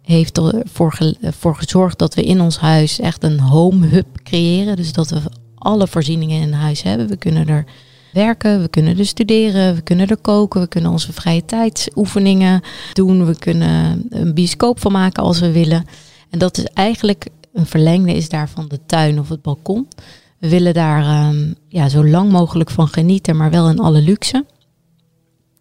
heeft 0.06 0.38
ervoor 0.38 0.98
voor 1.22 1.56
gezorgd 1.56 2.00
dat 2.00 2.14
we 2.14 2.24
in 2.24 2.42
ons 2.42 2.58
huis 2.58 3.00
echt 3.00 3.24
een 3.24 3.40
home 3.40 3.88
hub 3.88 4.08
creëren. 4.24 4.76
Dus 4.76 4.94
dat 4.94 5.10
we 5.10 5.20
alle 5.56 5.88
voorzieningen 5.88 6.42
in 6.42 6.54
huis 6.54 6.82
hebben. 6.82 7.08
We 7.08 7.18
kunnen 7.18 7.48
er 7.48 7.66
werken, 8.14 8.62
we 8.62 8.68
kunnen 8.68 8.98
er 8.98 9.06
studeren, 9.06 9.76
we 9.76 9.82
kunnen 9.82 10.08
er 10.08 10.18
koken, 10.18 10.62
we 10.62 10.68
kunnen 10.68 10.92
onze 10.92 11.14
vrije 11.14 11.46
tijdsoefeningen 11.46 12.62
doen, 12.94 13.26
we 13.26 13.38
kunnen 13.38 14.06
een 14.10 14.34
bioscoop 14.34 14.80
van 14.80 14.92
maken 14.92 15.24
als 15.24 15.40
we 15.40 15.52
willen. 15.52 15.86
En 16.30 16.40
dat 16.40 16.58
is 16.58 16.64
eigenlijk 16.64 17.28
een 17.54 17.66
verlengde 17.66 18.14
is 18.14 18.30
daarvan 18.30 18.68
de 18.68 18.80
tuin 18.86 19.20
of 19.20 19.30
het 19.30 19.42
balkon. 19.42 19.88
We 20.40 20.50
willen 20.50 20.74
daar 20.74 21.28
um, 21.28 21.56
ja, 21.68 21.90
zo 21.90 22.08
lang 22.08 22.32
mogelijk 22.32 22.70
van 22.70 22.88
genieten, 22.88 23.38
maar 23.38 23.52
wel 23.52 23.70
in 23.70 23.80
alle 23.80 24.02
luxe. 24.02 24.46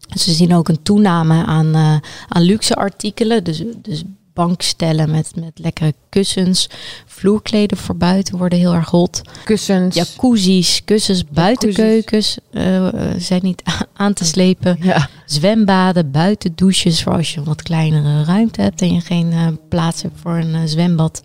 Dus 0.09 0.27
we 0.27 0.33
zien 0.33 0.55
ook 0.55 0.69
een 0.69 0.83
toename 0.83 1.45
aan, 1.45 1.67
uh, 1.67 1.97
aan 2.29 2.43
luxe 2.43 2.75
artikelen. 2.75 3.45
Dus, 3.45 3.63
dus 3.83 4.05
bankstellen 4.35 5.11
met, 5.11 5.31
met 5.37 5.59
lekkere 5.59 5.95
kussens. 6.09 6.69
Vloerkleden 7.07 7.77
voor 7.77 7.97
buiten 7.97 8.39
worden 8.39 8.59
heel 8.59 8.75
erg 8.75 8.91
hot. 8.91 9.23
Kussens. 9.45 9.95
Jacuzzi's, 9.95 10.85
kussens, 10.85 11.25
buitenkeukens 11.25 12.39
uh, 12.53 12.89
zijn 13.17 13.41
niet 13.43 13.63
aan 13.93 14.13
te 14.13 14.25
slepen. 14.25 14.77
Ja. 14.81 15.09
Zwembaden, 15.27 16.11
buitendouches 16.11 17.03
voor 17.03 17.13
als 17.13 17.35
je 17.35 17.39
een 17.39 17.45
wat 17.47 17.63
kleinere 17.63 18.25
ruimte 18.25 18.63
hebt 18.63 18.81
en 18.81 18.95
je 18.95 19.01
geen 19.01 19.33
uh, 19.33 19.47
plaats 19.69 20.03
hebt 20.03 20.21
voor 20.21 20.37
een 20.37 20.55
uh, 20.55 20.61
zwembad. 20.65 21.23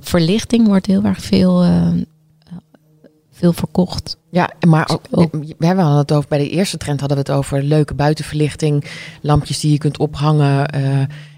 Verlichting 0.00 0.66
wordt 0.66 0.86
heel 0.86 1.04
erg 1.04 1.22
veel 1.22 1.64
veel 3.32 3.52
verkocht. 3.52 4.16
Ja, 4.30 4.50
maar 4.66 4.88
ook, 4.90 5.02
ook. 5.10 5.32
we 5.58 5.66
hadden 5.66 5.96
het 5.96 6.12
over 6.12 6.28
bij 6.28 6.38
de 6.38 6.48
eerste 6.48 6.76
trend 6.76 7.00
hadden 7.00 7.18
we 7.18 7.24
het 7.24 7.38
over 7.38 7.62
leuke 7.62 7.94
buitenverlichting, 7.94 8.84
lampjes 9.20 9.60
die 9.60 9.72
je 9.72 9.78
kunt 9.78 9.98
ophangen 9.98 10.66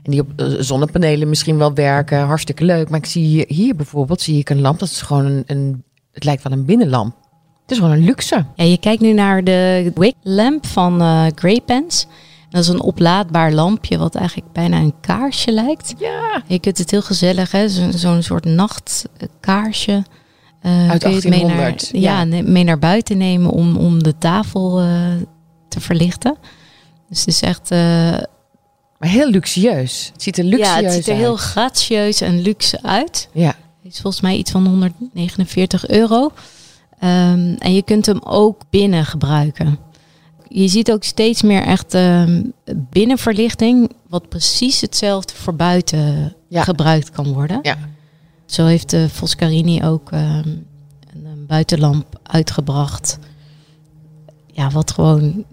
en 0.04 0.10
die 0.10 0.20
op 0.20 0.32
uh, 0.36 0.46
zonnepanelen 0.58 1.28
misschien 1.28 1.58
wel 1.58 1.74
werken, 1.74 2.20
hartstikke 2.20 2.64
leuk. 2.64 2.88
Maar 2.88 2.98
ik 2.98 3.06
zie 3.06 3.24
hier, 3.24 3.44
hier 3.48 3.76
bijvoorbeeld 3.76 4.20
zie 4.20 4.38
ik 4.38 4.50
een 4.50 4.60
lamp, 4.60 4.78
dat 4.78 4.88
is 4.88 5.02
gewoon 5.02 5.24
een, 5.24 5.42
een 5.46 5.84
het 6.12 6.24
lijkt 6.24 6.42
wel 6.42 6.52
een 6.52 6.64
binnenlamp. 6.64 7.14
Het 7.62 7.70
is 7.70 7.78
gewoon 7.78 7.92
een 7.92 8.04
luxe. 8.04 8.44
Ja, 8.54 8.64
je 8.64 8.78
kijkt 8.78 9.02
nu 9.02 9.12
naar 9.12 9.44
de 9.44 9.92
Wick 9.94 10.14
lamp 10.22 10.66
van 10.66 11.02
uh, 11.02 11.26
Grey 11.34 11.60
Pens. 11.66 12.06
Dat 12.50 12.62
is 12.62 12.68
een 12.68 12.80
oplaadbaar 12.80 13.52
lampje 13.52 13.98
wat 13.98 14.14
eigenlijk 14.14 14.52
bijna 14.52 14.78
een 14.78 14.94
kaarsje 15.00 15.52
lijkt. 15.52 15.94
Ja. 15.98 16.42
Je 16.46 16.58
kunt 16.58 16.78
het 16.78 16.90
heel 16.90 17.02
gezellig, 17.02 17.52
hè? 17.52 17.68
Zo'n 17.68 17.92
zo 17.92 18.20
soort 18.20 18.44
nachtkaarsje. 18.44 20.04
Uh, 20.62 20.90
Uit 20.90 21.00
1800. 21.00 21.28
Mee 21.28 21.44
naar, 21.44 21.74
ja, 21.92 22.36
ja, 22.36 22.42
mee 22.42 22.64
naar 22.64 22.78
buiten 22.78 23.18
nemen 23.18 23.50
om, 23.50 23.76
om 23.76 24.02
de 24.02 24.18
tafel 24.18 24.82
uh, 24.82 24.88
te 25.68 25.80
verlichten. 25.80 26.36
Dus 27.08 27.18
het 27.18 27.28
is 27.28 27.40
echt... 27.40 27.72
Uh, 27.72 28.16
maar 29.04 29.12
heel 29.12 29.30
luxueus. 29.30 30.10
Het 30.12 30.22
ziet 30.22 30.38
er 30.38 30.44
luxueus 30.44 30.74
uit. 30.74 30.84
Ja, 30.84 30.86
het 30.86 30.96
ziet 30.96 31.06
er 31.06 31.12
uit. 31.12 31.22
heel 31.22 31.36
gracieus 31.36 32.20
en 32.20 32.40
luxe 32.42 32.82
uit. 32.82 33.28
Ja. 33.32 33.56
Het 33.82 33.92
is 33.92 34.00
volgens 34.00 34.22
mij 34.22 34.36
iets 34.36 34.50
van 34.50 34.66
149 34.66 35.88
euro. 35.88 36.22
Um, 36.24 37.54
en 37.58 37.74
je 37.74 37.82
kunt 37.82 38.06
hem 38.06 38.20
ook 38.24 38.62
binnen 38.70 39.04
gebruiken. 39.04 39.78
Je 40.48 40.68
ziet 40.68 40.92
ook 40.92 41.04
steeds 41.04 41.42
meer 41.42 41.62
echt 41.62 41.94
um, 41.94 42.52
binnenverlichting, 42.90 43.92
wat 44.08 44.28
precies 44.28 44.80
hetzelfde 44.80 45.34
voor 45.34 45.54
buiten 45.54 46.36
ja. 46.48 46.62
gebruikt 46.62 47.10
kan 47.10 47.32
worden. 47.32 47.58
Ja. 47.62 47.78
Zo 48.46 48.66
heeft 48.66 48.90
de 48.90 49.08
Foscarini 49.08 49.84
ook 49.84 50.10
um, 50.10 50.20
een, 50.20 50.66
een, 51.24 51.46
buitenlamp 51.46 52.20
uitgebracht. 52.22 53.18
Ja, 54.46 54.70
wat 54.70 54.90
gewoon. 54.90 55.44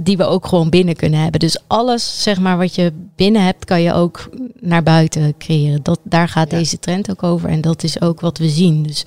Die 0.00 0.16
we 0.16 0.24
ook 0.24 0.46
gewoon 0.46 0.70
binnen 0.70 0.96
kunnen 0.96 1.20
hebben. 1.20 1.40
Dus 1.40 1.58
alles, 1.66 2.22
zeg 2.22 2.40
maar, 2.40 2.58
wat 2.58 2.74
je 2.74 2.92
binnen 3.16 3.44
hebt, 3.44 3.64
kan 3.64 3.82
je 3.82 3.92
ook 3.92 4.30
naar 4.60 4.82
buiten 4.82 5.34
creëren. 5.38 5.82
Dat, 5.82 6.00
daar 6.02 6.28
gaat 6.28 6.50
ja. 6.50 6.58
deze 6.58 6.78
trend 6.78 7.10
ook 7.10 7.22
over. 7.22 7.48
En 7.48 7.60
dat 7.60 7.82
is 7.82 8.00
ook 8.00 8.20
wat 8.20 8.38
we 8.38 8.48
zien. 8.48 8.82
Dus 8.82 9.04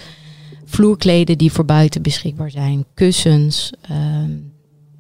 vloerkleden 0.66 1.38
die 1.38 1.52
voor 1.52 1.66
buiten 1.66 2.02
beschikbaar 2.02 2.52
zijn, 2.52 2.86
kussens. 2.94 3.72
Um, 3.92 4.54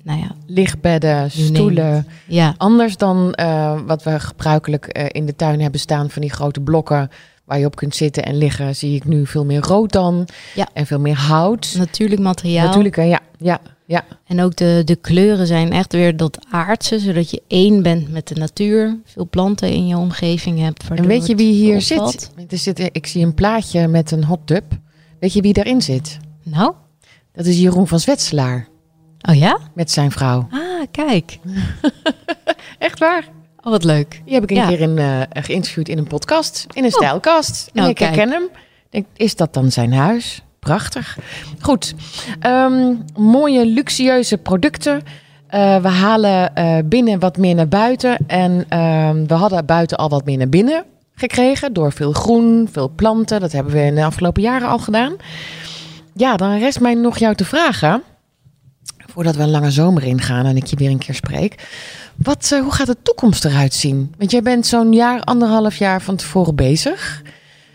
nou 0.04 0.20
ja, 0.20 0.36
lichtbedden, 0.46 1.32
stoelen. 1.32 2.08
Ja. 2.28 2.54
Anders 2.58 2.98
dan 2.98 3.34
uh, 3.40 3.80
wat 3.86 4.04
we 4.04 4.20
gebruikelijk 4.20 4.98
uh, 4.98 5.06
in 5.08 5.26
de 5.26 5.36
tuin 5.36 5.62
hebben 5.62 5.80
staan 5.80 6.10
van 6.10 6.22
die 6.22 6.32
grote 6.32 6.60
blokken 6.60 7.10
waar 7.46 7.60
je 7.60 7.66
op 7.66 7.76
kunt 7.76 7.96
zitten 7.96 8.26
en 8.26 8.38
liggen, 8.38 8.76
zie 8.76 8.96
ik 8.96 9.06
nu 9.06 9.26
veel 9.26 9.46
meer 9.46 9.62
rood 9.62 9.92
dan. 9.92 10.28
Ja. 10.56 10.68
En 10.74 10.86
veel 10.86 11.00
meer 11.00 11.18
hout. 11.18 11.76
Natuurlijk 11.78 12.22
materiaal. 12.22 12.66
Natuurlijk, 12.66 12.96
ja. 12.96 13.20
ja. 13.38 13.60
Ja. 13.88 14.04
En 14.26 14.42
ook 14.42 14.56
de, 14.56 14.82
de 14.86 14.96
kleuren 14.96 15.48
zijn 15.48 15.72
echt 15.72 15.92
weer 15.94 16.18
dat 16.18 16.38
aardse, 16.50 17.00
zodat 17.00 17.30
je 17.32 17.42
één 17.48 17.84
bent 17.84 18.12
met 18.12 18.28
de 18.28 18.36
natuur. 18.36 19.00
Veel 19.06 19.28
planten 19.30 19.70
in 19.72 19.88
je 19.88 19.98
omgeving 19.98 20.60
hebt. 20.60 20.84
En 20.96 21.08
weet 21.08 21.26
je 21.26 21.36
wie 21.36 21.54
hier 21.54 21.82
zit? 21.82 22.32
Er 22.50 22.58
zit? 22.58 22.90
Ik 22.92 23.08
zie 23.08 23.26
een 23.26 23.34
plaatje 23.34 23.88
met 23.88 24.12
een 24.12 24.24
hot 24.24 24.40
tub. 24.48 24.64
Weet 25.20 25.34
je 25.34 25.42
wie 25.42 25.54
daarin 25.54 25.82
zit? 25.82 26.18
Nou, 26.44 26.74
Dat 27.34 27.46
is 27.46 27.60
Jeroen 27.60 27.88
van 27.88 28.00
Zwetselaar 28.00 28.68
oh 29.30 29.36
ja? 29.36 29.60
met 29.74 29.92
zijn 29.92 30.12
vrouw. 30.12 30.48
Ah, 30.52 30.62
kijk. 30.92 31.40
Echt 32.80 33.00
waar? 33.00 33.28
Oh, 33.64 33.72
wat 33.72 33.84
leuk. 33.84 34.22
Die 34.26 34.34
heb 34.34 34.44
ik 34.44 34.50
een 34.50 34.56
Ja. 34.56 34.68
keer 34.68 34.80
in, 34.80 34.98
eh, 34.98 35.22
geïnterviewd 35.44 35.90
in 35.90 35.98
een 35.98 36.08
podcast, 36.08 36.66
in 36.74 36.84
een 36.84 36.90
Oh. 36.94 36.96
stijlkast. 36.96 37.66
En 37.68 37.72
Nou, 37.74 37.90
ik 37.90 37.96
kijk. 37.96 38.16
herken 38.16 38.32
hem. 38.34 38.50
Denk, 38.90 39.06
is 39.16 39.36
dat 39.36 39.54
dan 39.54 39.72
zijn 39.72 39.94
huis? 39.94 40.44
Prachtig. 40.66 41.18
Goed. 41.60 41.94
Ehm, 42.40 42.94
mooie, 43.16 43.66
luxueuze 43.66 44.38
producten. 44.38 45.02
Eh, 45.48 45.82
we 45.82 45.88
halen 45.88 46.56
eh, 46.56 46.78
binnen 46.86 47.20
wat 47.20 47.38
meer 47.38 47.56
naar 47.56 47.68
buiten. 47.68 48.18
En 48.28 48.66
ehm, 48.70 49.26
we 49.26 49.34
hadden 49.34 49.66
buiten 49.66 49.98
al 49.98 50.10
wat 50.10 50.26
meer 50.26 50.38
naar 50.38 50.50
binnen 50.50 50.84
gekregen. 51.16 51.74
Door 51.74 51.92
veel 51.92 52.12
groen, 52.12 52.70
veel 52.72 52.90
planten. 52.96 53.40
Dat 53.40 53.52
hebben 53.52 53.74
we 53.74 53.82
in 53.82 53.96
de 53.96 54.04
afgelopen 54.04 54.42
jaren 54.42 54.68
al 54.68 54.78
gedaan. 54.78 55.16
Ja, 56.14 56.36
dan 56.36 56.58
rest 56.58 56.80
mij 56.80 56.94
nog 56.94 57.18
jou 57.18 57.36
te 57.36 57.46
vragen. 57.46 58.04
Voordat 58.98 59.36
we 59.36 59.44
een 59.44 59.50
lange 59.50 59.72
zomer 59.72 60.04
ingaan 60.04 60.46
en 60.46 60.58
ik 60.58 60.66
je 60.66 60.76
weer 60.76 60.90
een 60.90 60.98
keer 60.98 61.16
spreek. 61.16 61.68
Wat, 62.16 62.52
eh, 62.54 62.62
hoe 62.62 62.72
gaat 62.72 62.88
de 62.88 62.98
toekomst 63.04 63.46
eruit 63.46 63.74
zien? 63.74 64.14
Want 64.18 64.32
jij 64.32 64.42
bent 64.42 64.66
zo'n 64.66 64.94
jaar, 64.94 65.22
anderhalf 65.22 65.78
jaar 65.78 66.02
van 66.02 66.16
tevoren 66.16 66.56
bezig. 66.56 67.22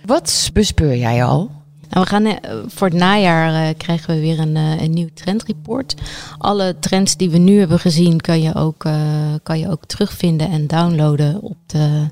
Wat 0.05 0.51
bespeur 0.53 0.97
jij 0.97 1.25
al? 1.25 1.59
Nou, 1.91 2.05
we 2.05 2.11
gaan 2.11 2.27
eh, 2.27 2.59
voor 2.67 2.89
het 2.89 2.97
najaar 2.97 3.69
eh, 3.69 3.75
krijgen 3.77 4.15
we 4.15 4.21
weer 4.21 4.39
een, 4.39 4.57
eh, 4.57 4.83
een 4.83 4.91
nieuw 4.91 5.09
trendreport. 5.15 5.95
Alle 6.39 6.77
trends 6.81 7.17
die 7.17 7.31
we 7.31 7.39
nu 7.39 7.59
hebben 7.59 7.79
gezien 7.79 8.21
kan 8.21 8.43
je 8.43 8.55
ook, 8.55 8.89
kan 9.43 9.59
je 9.59 9.71
ook 9.71 9.85
terugvinden 9.87 10.51
en 10.51 10.67
downloaden 10.67 11.43
op 11.43 11.57
de 11.67 12.07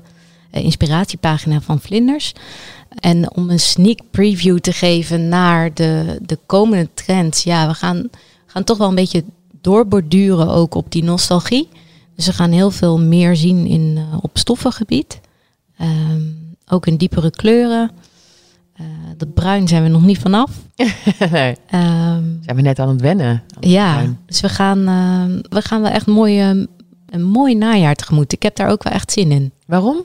inspiratiepagina 0.51 1.61
van 1.61 1.79
Vlinders. 1.79 2.33
En 2.99 3.35
om 3.35 3.49
een 3.49 3.59
sneak 3.59 3.99
preview 4.11 4.59
te 4.59 4.71
geven 4.71 5.27
naar 5.27 5.73
de, 5.73 6.19
de 6.25 6.39
komende 6.45 6.89
trends. 6.93 7.43
Ja, 7.43 7.67
we 7.67 7.73
gaan, 7.73 8.09
gaan 8.45 8.63
toch 8.63 8.77
wel 8.77 8.87
een 8.89 8.95
beetje 8.95 9.23
doorborduren 9.61 10.49
ook 10.49 10.75
op 10.75 10.91
die 10.91 11.03
nostalgie. 11.03 11.67
Dus 12.15 12.25
we 12.25 12.33
gaan 12.33 12.51
heel 12.51 12.71
veel 12.71 12.99
meer 12.99 13.35
zien 13.35 13.65
in, 13.65 14.05
op 14.21 14.37
stoffengebied. 14.37 15.19
Ehm, 15.77 16.21
ook 16.67 16.87
in 16.87 16.97
diepere 16.97 17.31
kleuren. 17.31 17.91
Eh, 18.79 18.85
dat 19.17 19.33
bruin 19.33 19.67
zijn 19.67 19.83
we 19.83 19.89
nog 19.89 20.01
niet 20.01 20.17
vanaf. 20.19 20.51
nee. 21.31 21.55
Ehm, 21.69 22.23
Zijn 22.41 22.55
we 22.55 22.61
net 22.61 22.79
aan 22.79 22.89
het 22.89 23.01
wennen? 23.01 23.29
aan 23.29 23.69
ja, 23.69 24.05
dus 24.25 24.41
we 24.41 24.49
gaan, 24.49 24.87
ehm, 24.87 25.53
we 25.55 25.61
gaan 25.61 25.81
wel 25.81 25.91
echt 25.91 26.05
mooi, 26.05 26.39
ehm, 26.39 26.65
een 27.09 27.23
mooi 27.23 27.55
najaar 27.55 27.95
tegemoet. 27.95 28.33
Ik 28.33 28.43
heb 28.43 28.55
daar 28.55 28.69
ook 28.69 28.83
wel 28.83 28.93
echt 28.93 29.11
zin 29.11 29.31
in. 29.31 29.51
Waarom? 29.65 29.97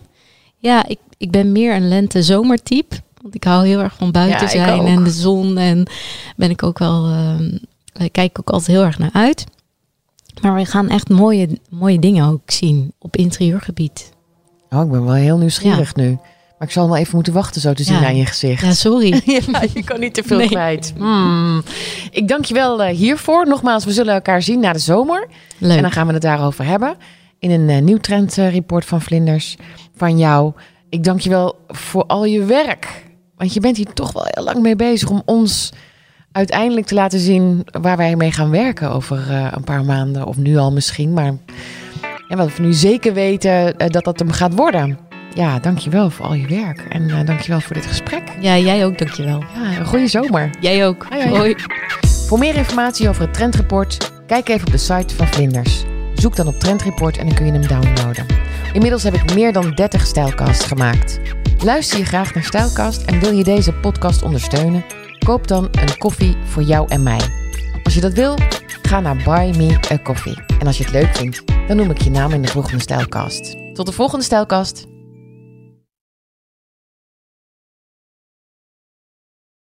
Ja, 0.56 0.86
ik, 0.86 0.98
ik 1.16 1.30
ben 1.30 1.52
meer 1.52 1.74
een 1.74 1.88
lente-zomertype. 1.88 2.96
Want 3.22 3.34
ik 3.34 3.44
hou 3.44 3.66
heel 3.66 3.80
erg 3.80 3.94
van 3.94 4.10
buiten 4.10 4.40
Ja, 4.40 4.48
zijn 4.48 4.86
en 4.86 5.04
de 5.04 5.10
zon. 5.10 5.58
En 5.58 5.86
ben 6.36 6.50
ik 6.50 6.62
ook 6.62 6.78
wel, 6.78 7.06
ehm, 7.08 7.58
ik 8.04 8.12
kijk 8.12 8.38
ook 8.40 8.50
altijd 8.50 8.76
heel 8.76 8.84
erg 8.84 8.98
naar 8.98 9.12
uit. 9.12 9.44
Maar 10.42 10.54
we 10.54 10.64
gaan 10.64 10.88
echt 10.88 11.08
mooie, 11.08 11.58
mooie 11.70 11.98
dingen 11.98 12.28
ook 12.28 12.50
zien 12.50 12.92
op 12.98 13.16
interieurgebied. 13.16 14.12
Oh, 14.70 14.82
ik 14.84 14.90
ben 14.90 15.04
wel 15.04 15.14
heel 15.14 15.38
nieuwsgierig 15.38 15.94
nu. 15.94 16.18
Maar 16.58 16.68
ik 16.68 16.74
zal 16.74 16.86
wel 16.88 16.96
even 16.96 17.14
moeten 17.14 17.32
wachten 17.32 17.60
zo 17.60 17.72
te 17.72 17.82
zien 17.82 18.00
Ja. 18.00 18.06
aan 18.06 18.16
je 18.16 18.26
gezicht. 18.26 18.62
Ja, 18.62 18.72
sorry. 18.72 19.20
Ja, 19.24 19.62
je 19.74 19.84
kan 19.84 20.00
niet 20.00 20.14
te 20.14 20.22
veel 20.22 20.36
Nee. 20.38 20.48
kwijt. 20.48 20.92
Hmm. 20.96 21.62
Ik 22.10 22.28
dank 22.28 22.44
je 22.44 22.54
wel 22.54 22.82
eh, 22.82 22.96
hiervoor. 22.96 23.46
Nogmaals, 23.48 23.84
we 23.84 23.92
zullen 23.92 24.14
elkaar 24.14 24.42
zien 24.42 24.60
na 24.60 24.72
de 24.72 24.78
zomer. 24.78 25.28
Leuk. 25.58 25.76
En 25.76 25.82
dan 25.82 25.92
gaan 25.92 26.06
we 26.06 26.12
het 26.12 26.22
daarover 26.22 26.64
hebben. 26.64 26.96
In 27.38 27.50
een 27.50 27.68
eh, 27.68 27.82
nieuw 27.82 27.98
trendreport 27.98 28.84
van 28.84 29.00
Vlinders 29.00 29.56
van 29.96 30.18
jou. 30.18 30.52
Ik 30.88 31.04
dank 31.04 31.20
je 31.20 31.30
wel 31.30 31.58
voor 31.68 32.04
al 32.06 32.24
je 32.24 32.44
werk. 32.44 33.02
Want 33.36 33.54
je 33.54 33.60
bent 33.60 33.76
hier 33.76 33.92
toch 33.92 34.12
wel 34.12 34.26
heel 34.26 34.44
lang 34.44 34.58
mee 34.62 34.76
bezig 34.76 35.08
om 35.10 35.22
ons 35.24 35.72
uiteindelijk 36.32 36.86
te 36.86 36.94
laten 36.94 37.18
zien 37.20 37.66
waar 37.80 37.96
wij 37.96 38.16
mee 38.16 38.32
gaan 38.32 38.50
werken 38.50 38.90
over 38.90 39.30
eh, 39.30 39.46
een 39.50 39.64
paar 39.64 39.84
maanden. 39.84 40.26
Of 40.26 40.36
nu 40.36 40.56
al 40.56 40.72
misschien. 40.72 41.12
Maar 41.12 41.32
ja, 42.28 42.36
wat 42.36 42.56
we 42.56 42.62
nu 42.62 42.72
zeker 42.72 43.12
weten 43.14 43.74
dat 43.90 44.04
dat 44.04 44.18
hem 44.18 44.30
gaat 44.30 44.54
worden. 44.54 44.98
Ja, 45.34 45.58
dank 45.58 45.78
je 45.78 45.90
wel 45.90 46.10
voor 46.10 46.26
al 46.26 46.34
je 46.34 46.46
werk. 46.46 46.80
En 46.88 47.10
eh 47.10 47.26
dank 47.26 47.40
je 47.40 47.48
wel 47.50 47.60
voor 47.60 47.74
dit 47.74 47.86
gesprek. 47.86 48.22
Ja, 48.40 48.58
jij 48.58 48.84
ook, 48.84 48.98
dankjewel. 48.98 49.44
Ja, 49.54 49.78
een 49.78 49.86
goede 49.86 50.06
zomer. 50.06 50.50
Jij 50.60 50.86
ook. 50.86 51.06
Hoi, 51.08 51.22
hoi. 51.22 51.38
Hoi. 51.38 51.56
Voor 52.26 52.38
meer 52.38 52.56
informatie 52.56 53.08
over 53.08 53.22
het 53.22 53.34
Trendreport, 53.34 54.12
kijk 54.26 54.48
even 54.48 54.66
op 54.66 54.72
de 54.72 54.78
site 54.78 55.14
van 55.14 55.26
Vlinders. 55.26 55.84
Zoek 56.14 56.36
dan 56.36 56.46
op 56.46 56.60
Trendreport 56.60 57.16
en 57.16 57.26
dan 57.26 57.34
kun 57.34 57.46
je 57.46 57.52
hem 57.52 57.66
downloaden. 57.66 58.26
Inmiddels 58.72 59.02
heb 59.02 59.14
ik 59.14 59.34
meer 59.34 59.52
dan 59.52 59.70
30 59.70 60.06
stijlcasts 60.06 60.64
gemaakt. 60.64 61.20
Luister 61.64 61.98
je 61.98 62.04
graag 62.04 62.34
naar 62.34 62.44
Stijlcast 62.44 63.02
en 63.02 63.20
wil 63.20 63.32
je 63.32 63.44
deze 63.44 63.72
podcast 63.72 64.22
ondersteunen? 64.22 64.84
Koop 65.24 65.48
dan 65.48 65.68
een 65.70 65.98
koffie 65.98 66.36
voor 66.44 66.62
jou 66.62 66.88
en 66.88 67.02
mij. 67.02 67.20
Als 67.82 67.94
je 67.94 68.00
dat 68.00 68.12
wil, 68.12 68.38
ga 68.82 69.00
naar 69.00 69.16
Buy 69.16 69.56
Me 69.56 69.78
a 69.92 69.98
Coffee. 70.02 70.36
En 70.58 70.66
als 70.66 70.78
je 70.78 70.84
het 70.84 70.92
leuk 70.92 71.16
vindt, 71.16 71.42
dan 71.68 71.76
noem 71.76 71.90
ik 71.90 72.02
je 72.02 72.10
naam 72.10 72.32
in 72.32 72.42
de 72.42 72.48
volgende 72.48 72.80
Stijlcast. 72.80 73.56
Tot 73.72 73.86
de 73.86 73.92
volgende 73.92 74.24
Stijlcast. 74.24 74.93